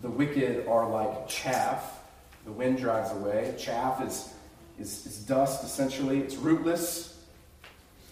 The 0.00 0.08
wicked 0.08 0.66
are 0.66 0.88
like 0.88 1.28
chaff. 1.28 2.00
The 2.46 2.52
wind 2.52 2.78
drives 2.78 3.12
away. 3.12 3.54
Chaff 3.58 4.02
is, 4.02 4.32
is, 4.80 5.06
is 5.06 5.18
dust, 5.18 5.64
essentially. 5.64 6.20
It's 6.20 6.34
rootless. 6.36 7.22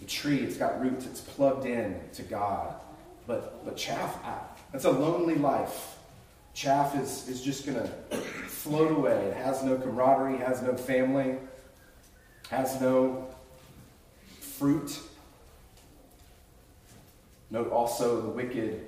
The 0.01 0.07
tree, 0.07 0.39
it's 0.39 0.57
got 0.57 0.81
roots, 0.81 1.07
it's 1.07 1.21
plugged 1.21 1.67
in 1.67 1.99
to 2.15 2.23
God. 2.23 2.75
But, 3.27 3.65
but 3.65 3.77
chaff, 3.77 4.19
that's 4.73 4.85
a 4.85 4.91
lonely 4.91 5.35
life. 5.35 5.97
Chaff 6.53 6.97
is, 6.97 7.29
is 7.29 7.43
just 7.43 7.67
going 7.67 7.79
to 7.79 7.87
float 7.87 8.91
away. 8.91 9.13
It 9.13 9.37
has 9.37 9.63
no 9.63 9.77
camaraderie, 9.77 10.39
has 10.39 10.63
no 10.63 10.77
family, 10.77 11.37
has 12.51 12.81
no 12.81 13.29
fruit. 14.41 14.99
Note 17.51 17.71
also 17.71 18.21
the 18.21 18.29
wicked 18.29 18.87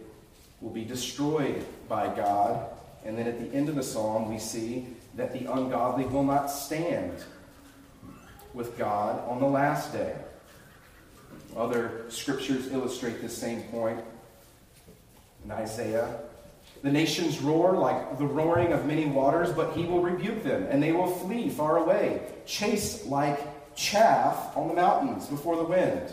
will 0.61 0.71
be 0.71 0.85
destroyed 0.85 1.65
by 1.89 2.15
God. 2.15 2.67
And 3.05 3.19
then 3.19 3.27
at 3.27 3.41
the 3.41 3.57
end 3.57 3.69
of 3.69 3.75
the 3.75 3.83
psalm, 3.83 4.31
we 4.31 4.39
see 4.39 4.87
that 5.17 5.33
the 5.33 5.51
ungodly 5.53 6.05
will 6.05 6.23
not 6.23 6.47
stand 6.47 7.13
with 8.55 8.79
God 8.79 9.29
on 9.29 9.41
the 9.41 9.47
last 9.47 9.93
day. 9.93 10.15
Other 11.57 12.05
scriptures 12.09 12.69
illustrate 12.69 13.21
this 13.21 13.37
same 13.37 13.63
point. 13.65 14.01
In 15.45 15.51
Isaiah, 15.51 16.21
the 16.83 16.91
nations 16.91 17.41
roar 17.41 17.73
like 17.73 18.19
the 18.19 18.25
roaring 18.25 18.73
of 18.73 18.87
many 18.87 19.07
waters, 19.07 19.51
but 19.51 19.77
he 19.77 19.85
will 19.85 20.01
rebuke 20.01 20.45
them, 20.45 20.67
and 20.71 20.83
they 20.83 20.93
will 20.93 21.07
flee 21.07 21.49
far 21.49 21.79
away, 21.79 22.23
chase 22.47 23.07
like 23.07 23.41
chaff 23.75 24.57
on 24.57 24.69
the 24.69 24.75
mountains 24.75 25.27
before 25.27 25.57
the 25.57 25.65
wind. 25.65 26.13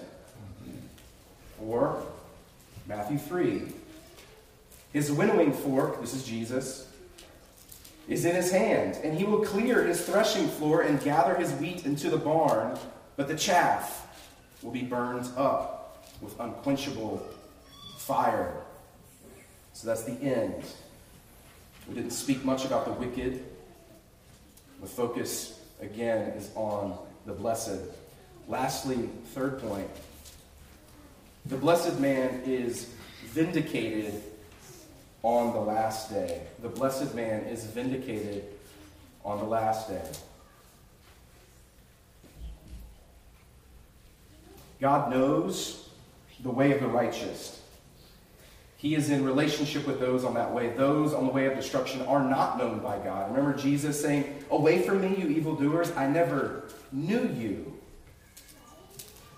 Or 1.61 2.03
Matthew 2.89 3.19
3. 3.19 3.61
His 4.93 5.11
winnowing 5.11 5.53
fork, 5.53 6.01
this 6.01 6.15
is 6.15 6.23
Jesus, 6.23 6.87
is 8.07 8.25
in 8.25 8.35
his 8.35 8.51
hand, 8.51 8.97
and 9.03 9.15
he 9.15 9.23
will 9.23 9.45
clear 9.45 9.85
his 9.85 10.03
threshing 10.03 10.47
floor 10.47 10.81
and 10.81 10.99
gather 11.03 11.35
his 11.35 11.51
wheat 11.53 11.85
into 11.85 12.09
the 12.09 12.17
barn, 12.17 12.75
but 13.15 13.27
the 13.27 13.35
chaff 13.35 14.07
will 14.63 14.71
be 14.71 14.81
burned 14.81 15.29
up 15.37 16.03
with 16.19 16.37
unquenchable 16.39 17.23
fire. 17.99 18.55
So 19.73 19.85
that's 19.85 20.03
the 20.03 20.19
end. 20.23 20.63
We 21.87 21.93
didn't 21.93 22.09
speak 22.09 22.43
much 22.43 22.65
about 22.65 22.85
the 22.85 22.93
wicked. 22.93 23.45
The 24.81 24.87
focus, 24.87 25.59
again, 25.79 26.29
is 26.29 26.49
on 26.55 26.97
the 27.27 27.33
blessed. 27.33 27.81
Lastly, 28.47 29.09
third 29.35 29.59
point 29.59 29.87
the 31.49 31.57
blessed 31.57 31.99
man 31.99 32.43
is 32.45 32.85
vindicated 33.25 34.21
on 35.23 35.51
the 35.53 35.59
last 35.59 36.11
day. 36.11 36.43
The 36.61 36.69
blessed 36.69 37.15
man 37.15 37.41
is 37.45 37.65
vindicated 37.65 38.45
on 39.25 39.39
the 39.39 39.45
last 39.45 39.89
day. 39.89 40.07
God 44.79 45.11
knows 45.11 45.89
the 46.41 46.51
way 46.51 46.71
of 46.71 46.81
the 46.81 46.87
righteous. 46.87 47.61
He 48.77 48.93
is 48.95 49.09
in 49.09 49.25
relationship 49.25 49.87
with 49.87 49.99
those 49.99 50.23
on 50.23 50.35
that 50.35 50.53
way. 50.53 50.69
Those 50.69 51.13
on 51.15 51.25
the 51.25 51.33
way 51.33 51.47
of 51.47 51.55
destruction 51.55 52.03
are 52.03 52.23
not 52.23 52.59
known 52.59 52.79
by 52.79 52.99
God. 52.99 53.35
Remember 53.35 53.57
Jesus 53.57 53.99
saying, 53.99 54.43
Away 54.51 54.83
from 54.83 55.01
me, 55.01 55.15
you 55.17 55.27
evildoers, 55.27 55.91
I 55.97 56.07
never 56.07 56.65
knew 56.91 57.27
you. 57.27 57.78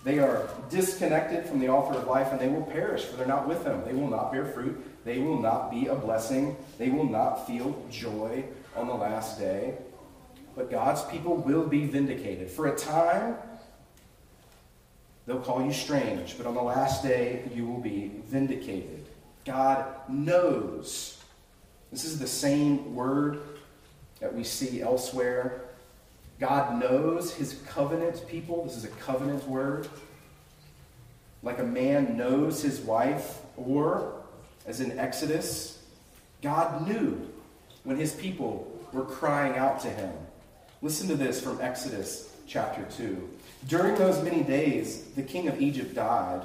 They 0.04 0.20
are 0.20 0.50
disconnected 0.70 1.46
from 1.46 1.60
the 1.60 1.70
author 1.70 1.98
of 1.98 2.08
life 2.08 2.32
and 2.32 2.40
they 2.40 2.48
will 2.48 2.64
perish, 2.64 3.04
for 3.04 3.18
they're 3.18 3.28
not 3.28 3.48
with 3.48 3.64
him. 3.64 3.84
They 3.86 3.94
will 3.94 4.10
not 4.10 4.32
bear 4.32 4.46
fruit. 4.46 4.84
They 5.06 5.20
will 5.20 5.40
not 5.40 5.70
be 5.70 5.88
a 5.88 5.96
blessing. 5.96 6.58
They 6.78 6.90
will 6.90 7.08
not 7.08 7.46
feel 7.46 7.86
joy 7.90 8.46
on 8.76 8.88
the 8.88 8.94
last 8.94 9.40
day. 9.40 9.76
But 10.56 10.72
God's 10.72 11.04
people 11.04 11.38
will 11.38 11.68
be 11.68 11.86
vindicated. 11.86 12.50
For 12.50 12.68
a 12.68 12.76
time, 12.76 13.36
They'll 15.26 15.40
call 15.40 15.64
you 15.64 15.72
strange, 15.72 16.38
but 16.38 16.46
on 16.46 16.56
the 16.56 16.62
last 16.62 17.04
day 17.04 17.44
you 17.54 17.68
will 17.68 17.80
be 17.80 18.12
vindicated. 18.26 19.06
God 19.46 19.86
knows. 20.10 21.24
This 21.92 22.06
is 22.06 22.20
the 22.20 22.28
same 22.28 22.96
word 22.96 23.42
that 24.20 24.34
we 24.34 24.44
see 24.44 24.82
elsewhere. 24.82 25.62
God 26.42 26.80
knows 26.80 27.32
his 27.36 27.62
covenant 27.68 28.28
people. 28.28 28.66
This 28.66 28.76
is 28.76 28.84
a 28.84 28.88
covenant 28.88 29.48
word. 29.48 29.88
Like 31.44 31.60
a 31.60 31.64
man 31.64 32.18
knows 32.18 32.64
his 32.64 32.80
wife, 32.80 33.38
or, 33.56 34.24
as 34.66 34.82
in 34.82 34.98
Exodus, 34.98 35.84
God 36.42 36.88
knew 36.88 37.30
when 37.84 37.96
his 37.96 38.14
people 38.14 38.68
were 38.92 39.06
crying 39.06 39.56
out 39.56 39.82
to 39.82 39.90
him. 39.90 40.12
Listen 40.82 41.08
to 41.10 41.16
this 41.16 41.40
from 41.40 41.62
Exodus 41.62 42.36
chapter 42.48 42.88
2. 42.98 43.30
During 43.68 43.94
those 43.94 44.24
many 44.24 44.42
days, 44.42 45.04
the 45.16 45.22
king 45.22 45.48
of 45.48 45.62
Egypt 45.62 45.94
died, 45.94 46.42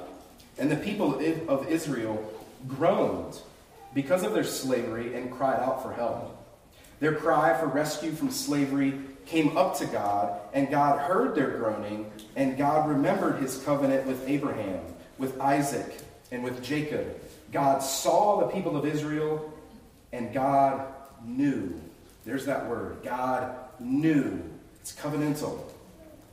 and 0.59 0.69
the 0.69 0.75
people 0.75 1.19
of 1.49 1.67
Israel 1.69 2.23
groaned 2.67 3.41
because 3.95 4.21
of 4.21 4.33
their 4.33 4.43
slavery 4.43 5.15
and 5.15 5.31
cried 5.31 5.59
out 5.59 5.81
for 5.81 5.91
help. 5.91 6.35
Their 6.99 7.15
cry 7.15 7.59
for 7.59 7.65
rescue 7.65 8.11
from 8.11 8.29
slavery 8.29 8.93
came 9.27 9.57
up 9.57 9.77
to 9.77 9.85
God, 9.85 10.39
and 10.53 10.69
God 10.69 10.99
heard 10.99 11.35
their 11.35 11.51
groaning, 11.57 12.11
and 12.35 12.57
God 12.57 12.89
remembered 12.89 13.41
his 13.41 13.61
covenant 13.63 14.07
with 14.07 14.27
Abraham, 14.27 14.79
with 15.17 15.39
Isaac, 15.39 15.99
and 16.31 16.43
with 16.43 16.63
Jacob. 16.63 17.19
God 17.51 17.79
saw 17.79 18.39
the 18.39 18.47
people 18.47 18.75
of 18.75 18.85
Israel, 18.85 19.53
and 20.11 20.33
God 20.33 20.87
knew. 21.25 21.79
There's 22.25 22.45
that 22.45 22.67
word. 22.67 22.97
God 23.03 23.55
knew. 23.79 24.41
It's 24.81 24.95
covenantal. 24.95 25.59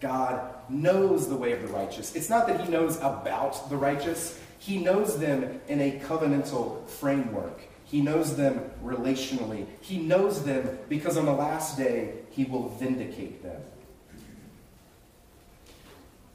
God 0.01 0.55
knows 0.69 1.29
the 1.29 1.37
way 1.37 1.53
of 1.53 1.63
the 1.63 1.69
righteous. 1.69 2.15
It's 2.15 2.31
not 2.31 2.47
that 2.49 2.61
he 2.61 2.69
knows 2.71 2.97
about 2.99 3.69
the 3.71 3.77
righteous, 3.77 4.41
he 4.59 4.79
knows 4.79 5.19
them 5.19 5.61
in 5.69 5.81
a 5.81 6.01
covenantal 6.01 6.89
framework. 6.89 7.61
He 7.95 8.01
knows 8.01 8.37
them 8.37 8.73
relationally. 8.83 9.67
He 9.81 9.99
knows 9.99 10.45
them 10.45 10.81
because 10.89 11.17
on 11.17 11.27
the 11.27 11.33
last 11.33 11.79
day, 11.79 12.15
he 12.31 12.43
will 12.43 12.71
vindicate 12.71 13.41
them. 13.41 13.63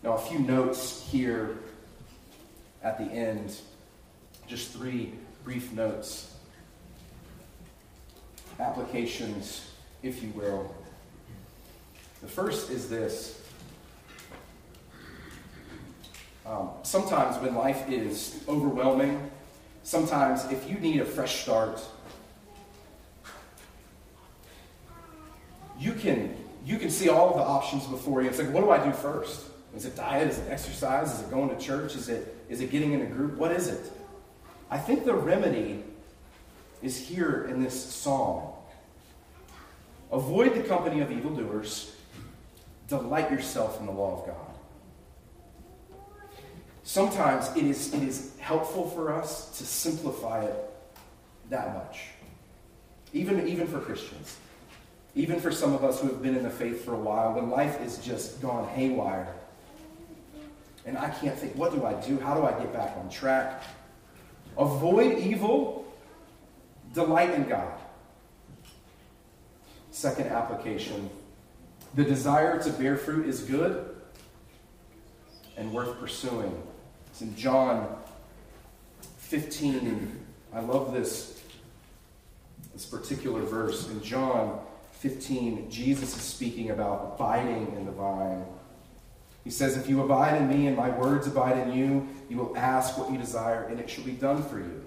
Now, 0.02 0.13
a 0.13 0.17
few 0.17 0.39
notes 0.39 1.06
here 1.12 1.58
at 2.82 2.98
the 2.98 3.04
end, 3.04 3.58
just 4.48 4.72
three 4.72 5.12
brief 5.43 5.74
notes, 5.74 6.34
applications, 8.58 9.69
if 10.02 10.24
you 10.24 10.30
will. 10.30 10.74
The 12.22 12.30
first 12.30 12.69
is 12.69 12.89
this. 12.89 13.38
Um, 16.45 16.69
sometimes 16.84 17.36
when 17.43 17.54
life 17.54 17.89
is 17.89 18.41
overwhelming, 18.48 19.30
sometimes 19.89 20.45
if 20.52 20.69
you 20.69 20.78
need 20.78 21.02
a 21.02 21.06
fresh 21.06 21.41
start, 21.41 21.82
you 25.80 25.93
can 25.93 26.36
you 26.63 26.78
can 26.78 26.91
see 26.91 27.10
all 27.10 27.32
of 27.32 27.38
the 27.38 27.41
options 27.41 27.88
before 27.88 28.21
you. 28.21 28.30
It's 28.30 28.38
like, 28.38 28.52
what 28.52 28.62
do 28.62 28.69
I 28.69 28.86
do 28.86 28.91
first? 28.91 29.45
Is 29.75 29.86
it 29.86 29.95
diet? 29.95 30.28
Is 30.28 30.38
it 30.38 30.52
exercise? 30.52 31.12
Is 31.13 31.21
it 31.21 31.32
going 31.32 31.49
to 31.49 31.58
church? 31.58 31.95
Is 31.95 32.08
it 32.08 32.36
is 32.49 32.62
it 32.62 32.69
getting 32.69 32.93
in 32.93 33.02
a 33.02 33.08
group? 33.08 33.36
What 33.38 33.52
is 33.52 33.67
it? 33.67 33.91
I 34.69 34.78
think 34.78 35.06
the 35.06 35.15
remedy 35.15 35.84
is 36.84 36.95
here 36.95 37.47
in 37.49 37.63
this 37.63 37.84
psalm. 37.84 38.43
Avoid 40.12 40.54
the 40.54 40.62
company 40.62 41.02
of 41.02 41.12
evildoers. 41.12 41.95
Delight 42.88 43.32
yourself 43.32 43.80
in 43.80 43.88
the 43.88 43.91
law 43.91 44.21
of 44.21 44.28
God. 44.28 44.48
Sometimes 46.89 47.56
it 47.56 47.65
is, 47.65 47.93
it 47.93 48.02
is 48.02 48.32
helpful 48.39 48.89
for 48.89 49.13
us 49.13 49.56
to 49.60 49.63
simplify 49.63 50.43
it 50.43 50.56
that 51.52 51.75
much. 51.75 51.99
Even, 53.13 53.47
even 53.47 53.67
for 53.67 53.80
Christians. 53.80 54.38
Even 55.13 55.39
for 55.39 55.52
some 55.52 55.75
of 55.75 55.84
us 55.84 56.02
who 56.02 56.08
have 56.08 56.23
been 56.23 56.36
in 56.36 56.41
the 56.41 56.49
faith 56.49 56.84
for 56.84 56.95
a 56.95 56.97
while, 56.97 57.34
when 57.34 57.52
life 57.52 57.80
is 57.80 57.99
just 57.99 58.41
gone 58.41 58.67
haywire. 58.69 59.32
And 60.84 60.97
I 60.97 61.10
can't 61.10 61.38
think, 61.38 61.56
what 61.56 61.73
do 61.73 61.86
I 61.86 61.93
do? 61.93 62.17
How 62.17 62.34
do 62.34 62.43
I 62.43 62.54
get 62.54 62.73
back 62.73 62.97
on 62.97 63.08
track? 63.08 63.62
Avoid 64.58 65.19
evil, 65.19 65.86
delight 66.95 67.36
in 67.36 67.47
God. 67.47 67.80
Second 69.91 70.30
application 70.30 71.08
the 71.93 72.04
desire 72.04 72.60
to 72.63 72.71
bear 72.71 72.97
fruit 72.97 73.28
is 73.28 73.41
good 73.41 73.95
and 75.56 75.71
worth 75.71 75.99
pursuing. 75.99 76.63
It's 77.19 77.27
in 77.27 77.36
John 77.36 77.97
15. 79.17 80.25
I 80.53 80.62
love 80.62 80.93
this, 80.93 81.41
this 82.71 82.86
particular 82.86 83.41
verse. 83.41 83.89
In 83.89 84.01
John 84.01 84.62
15, 84.93 85.69
Jesus 85.69 86.15
is 86.15 86.21
speaking 86.21 86.69
about 86.69 87.15
abiding 87.15 87.75
in 87.75 87.86
the 87.86 87.91
vine. 87.91 88.45
He 89.43 89.49
says, 89.49 89.75
If 89.75 89.89
you 89.89 90.01
abide 90.01 90.41
in 90.41 90.47
me 90.47 90.67
and 90.67 90.77
my 90.77 90.91
words 90.91 91.27
abide 91.27 91.58
in 91.67 91.77
you, 91.77 92.08
you 92.29 92.38
will 92.38 92.55
ask 92.55 92.97
what 92.97 93.12
you 93.12 93.17
desire, 93.17 93.65
and 93.65 93.82
it 93.82 93.89
shall 93.89 94.05
be 94.05 94.13
done 94.13 94.41
for 94.41 94.60
you. 94.60 94.82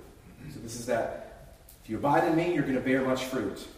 So, 0.54 0.60
this 0.60 0.80
is 0.80 0.86
that. 0.86 1.58
If 1.84 1.90
you 1.90 1.98
abide 1.98 2.24
in 2.24 2.34
me, 2.34 2.54
you're 2.54 2.62
going 2.62 2.76
to 2.76 2.80
bear 2.80 3.02
much 3.02 3.24
fruit. 3.24 3.68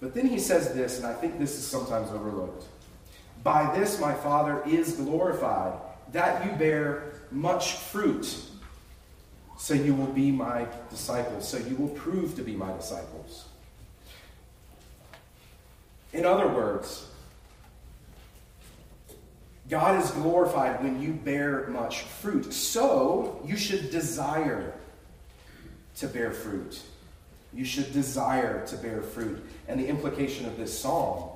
But 0.00 0.12
then 0.12 0.26
he 0.26 0.38
says 0.38 0.74
this, 0.74 0.98
and 0.98 1.06
I 1.06 1.14
think 1.14 1.38
this 1.38 1.54
is 1.54 1.66
sometimes 1.66 2.10
overlooked 2.10 2.66
By 3.42 3.74
this 3.74 3.98
my 3.98 4.12
Father 4.12 4.62
is 4.66 4.96
glorified, 4.96 5.80
that 6.12 6.44
you 6.44 6.52
bear 6.58 7.19
much 7.30 7.74
fruit, 7.74 8.36
so 9.58 9.74
you 9.74 9.94
will 9.94 10.12
be 10.12 10.30
my 10.30 10.66
disciples, 10.88 11.48
so 11.48 11.58
you 11.58 11.76
will 11.76 11.88
prove 11.88 12.34
to 12.36 12.42
be 12.42 12.54
my 12.54 12.72
disciples. 12.72 13.46
In 16.12 16.24
other 16.24 16.48
words, 16.48 17.06
God 19.68 20.02
is 20.02 20.10
glorified 20.10 20.82
when 20.82 21.00
you 21.00 21.12
bear 21.12 21.68
much 21.68 22.00
fruit. 22.00 22.52
So 22.52 23.40
you 23.44 23.56
should 23.56 23.90
desire 23.90 24.72
to 25.96 26.08
bear 26.08 26.32
fruit. 26.32 26.80
You 27.52 27.64
should 27.64 27.92
desire 27.92 28.66
to 28.66 28.76
bear 28.76 29.02
fruit. 29.02 29.44
And 29.68 29.78
the 29.78 29.86
implication 29.86 30.46
of 30.46 30.56
this 30.56 30.76
psalm 30.76 31.30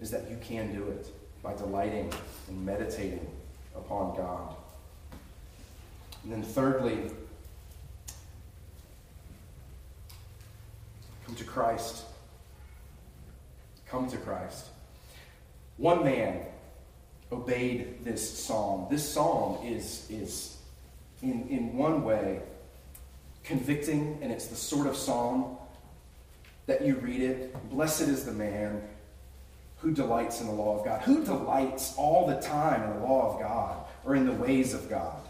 is 0.00 0.10
that 0.10 0.28
you 0.30 0.36
can 0.42 0.74
do 0.74 0.88
it 0.88 1.06
by 1.42 1.54
delighting 1.54 2.12
and 2.48 2.66
meditating 2.66 3.26
upon 3.74 4.16
God. 4.16 4.55
And 6.26 6.32
then, 6.32 6.42
thirdly, 6.42 6.98
come 11.24 11.36
to 11.36 11.44
Christ. 11.44 12.04
Come 13.88 14.10
to 14.10 14.16
Christ. 14.16 14.66
One 15.76 16.02
man 16.02 16.40
obeyed 17.30 18.04
this 18.04 18.28
psalm. 18.28 18.88
This 18.90 19.08
psalm 19.08 19.64
is, 19.64 20.04
is 20.10 20.56
in, 21.22 21.46
in 21.48 21.76
one 21.76 22.02
way, 22.02 22.40
convicting, 23.44 24.18
and 24.20 24.32
it's 24.32 24.48
the 24.48 24.56
sort 24.56 24.88
of 24.88 24.96
psalm 24.96 25.56
that 26.66 26.84
you 26.84 26.96
read 26.96 27.20
it. 27.20 27.70
Blessed 27.70 28.08
is 28.08 28.24
the 28.24 28.32
man 28.32 28.82
who 29.78 29.92
delights 29.92 30.40
in 30.40 30.48
the 30.48 30.52
law 30.52 30.76
of 30.76 30.84
God. 30.84 31.02
Who 31.02 31.24
delights 31.24 31.94
all 31.96 32.26
the 32.26 32.40
time 32.40 32.82
in 32.82 32.98
the 32.98 33.06
law 33.06 33.32
of 33.32 33.40
God 33.40 33.84
or 34.04 34.16
in 34.16 34.26
the 34.26 34.32
ways 34.32 34.74
of 34.74 34.90
God? 34.90 35.22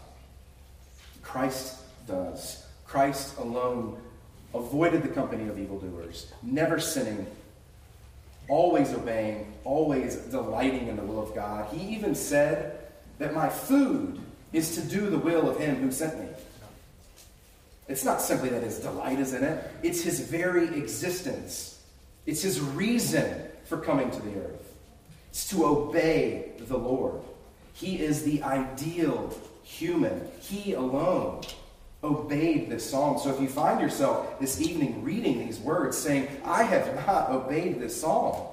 Christ 1.27 1.81
does. 2.07 2.65
Christ 2.85 3.37
alone 3.37 3.97
avoided 4.53 5.03
the 5.03 5.09
company 5.09 5.49
of 5.49 5.59
evildoers, 5.59 6.31
never 6.41 6.79
sinning, 6.79 7.27
always 8.47 8.93
obeying, 8.93 9.53
always 9.65 10.15
delighting 10.15 10.87
in 10.87 10.95
the 10.95 11.03
will 11.03 11.21
of 11.21 11.35
God. 11.35 11.71
He 11.73 11.95
even 11.95 12.15
said 12.15 12.79
that 13.19 13.33
my 13.33 13.49
food 13.49 14.19
is 14.53 14.75
to 14.75 14.81
do 14.81 15.09
the 15.09 15.17
will 15.17 15.49
of 15.49 15.59
him 15.59 15.75
who 15.75 15.91
sent 15.91 16.17
me. 16.17 16.29
It's 17.89 18.05
not 18.05 18.21
simply 18.21 18.49
that 18.49 18.63
his 18.63 18.79
delight 18.79 19.19
is 19.19 19.33
in 19.33 19.43
it, 19.43 19.69
it's 19.83 20.01
his 20.01 20.21
very 20.21 20.77
existence. 20.77 21.73
It's 22.25 22.41
his 22.41 22.59
reason 22.59 23.43
for 23.65 23.77
coming 23.77 24.11
to 24.11 24.21
the 24.21 24.39
earth. 24.39 24.73
It's 25.29 25.49
to 25.49 25.65
obey 25.65 26.51
the 26.57 26.77
Lord. 26.77 27.21
He 27.73 28.01
is 28.01 28.23
the 28.23 28.43
ideal 28.43 29.33
human. 29.67 30.27
He 30.39 30.73
alone 30.73 31.41
obeyed 32.03 32.69
this 32.69 32.89
psalm. 32.89 33.19
So 33.19 33.33
if 33.33 33.41
you 33.41 33.49
find 33.49 33.81
yourself 33.81 34.39
this 34.39 34.61
evening 34.61 35.03
reading 35.03 35.39
these 35.39 35.59
words 35.59 35.97
saying, 35.97 36.29
I 36.45 36.63
have 36.63 36.95
not 37.05 37.29
obeyed 37.29 37.81
this 37.81 37.99
psalm, 37.99 38.47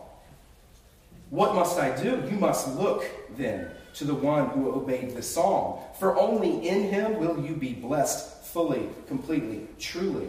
what 1.31 1.55
must 1.55 1.79
I 1.79 1.95
do? 2.01 2.23
You 2.31 2.37
must 2.37 2.77
look 2.77 3.05
then 3.37 3.71
to 3.95 4.05
the 4.05 4.15
one 4.15 4.49
who 4.51 4.73
obeyed 4.73 5.15
the 5.15 5.23
psalm. 5.23 5.79
For 5.99 6.19
only 6.19 6.69
in 6.69 6.83
him 6.91 7.19
will 7.19 7.45
you 7.45 7.55
be 7.55 7.75
blessed 7.75 8.47
fully, 8.47 8.89
completely, 9.07 9.67
truly. 9.79 10.29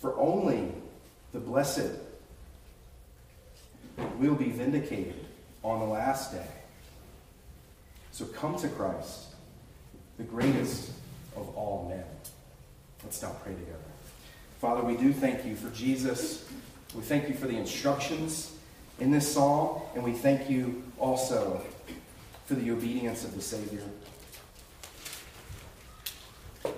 For 0.00 0.18
only 0.18 0.72
the 1.32 1.38
blessed 1.38 1.92
will 4.18 4.34
be 4.34 4.50
vindicated 4.50 5.26
on 5.62 5.80
the 5.80 5.86
last 5.86 6.32
day. 6.32 6.46
So 8.12 8.26
come 8.26 8.56
to 8.58 8.68
Christ, 8.68 9.28
the 10.18 10.22
greatest 10.22 10.90
of 11.34 11.48
all 11.56 11.86
men. 11.88 12.04
Let's 13.02 13.22
now 13.22 13.34
pray 13.42 13.54
together. 13.54 13.78
Father, 14.60 14.82
we 14.82 14.96
do 14.96 15.12
thank 15.12 15.44
you 15.46 15.56
for 15.56 15.70
Jesus. 15.70 16.46
We 16.94 17.00
thank 17.00 17.28
you 17.28 17.34
for 17.34 17.46
the 17.46 17.56
instructions 17.56 18.54
in 19.00 19.10
this 19.10 19.32
psalm, 19.32 19.80
and 19.94 20.04
we 20.04 20.12
thank 20.12 20.50
you 20.50 20.84
also 20.98 21.62
for 22.44 22.54
the 22.54 22.70
obedience 22.70 23.24
of 23.24 23.34
the 23.34 23.40
Savior. 23.40 23.82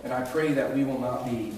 And 0.05 0.13
I 0.13 0.23
pray 0.23 0.53
that 0.53 0.75
we 0.75 0.85
will 0.85 1.01
not 1.01 1.27
be 1.27 1.53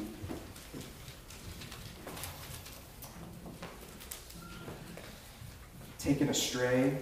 taken 5.98 6.30
astray 6.30 6.96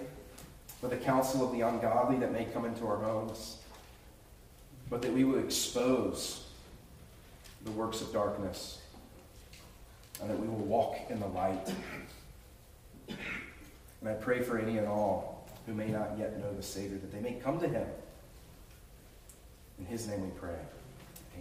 by 0.84 0.90
the 0.90 0.96
counsel 1.02 1.42
of 1.42 1.50
the 1.52 1.62
ungodly 1.62 2.18
that 2.18 2.30
may 2.30 2.44
come 2.44 2.66
into 2.66 2.86
our 2.86 2.98
homes, 2.98 3.56
but 4.90 5.00
that 5.00 5.10
we 5.10 5.24
will 5.24 5.38
expose 5.38 6.44
the 7.64 7.70
works 7.70 8.02
of 8.02 8.12
darkness 8.12 8.82
and 10.20 10.28
that 10.28 10.38
we 10.38 10.46
will 10.46 10.56
walk 10.56 10.98
in 11.08 11.18
the 11.20 11.26
light. 11.26 11.72
And 13.08 14.10
I 14.10 14.12
pray 14.12 14.42
for 14.42 14.58
any 14.58 14.76
and 14.76 14.86
all 14.86 15.48
who 15.64 15.72
may 15.72 15.88
not 15.88 16.18
yet 16.18 16.38
know 16.38 16.52
the 16.52 16.62
Savior, 16.62 16.98
that 16.98 17.10
they 17.10 17.20
may 17.20 17.40
come 17.40 17.58
to 17.60 17.66
him. 17.66 17.86
In 19.78 19.86
his 19.86 20.06
name 20.06 20.22
we 20.22 20.38
pray. 20.38 20.58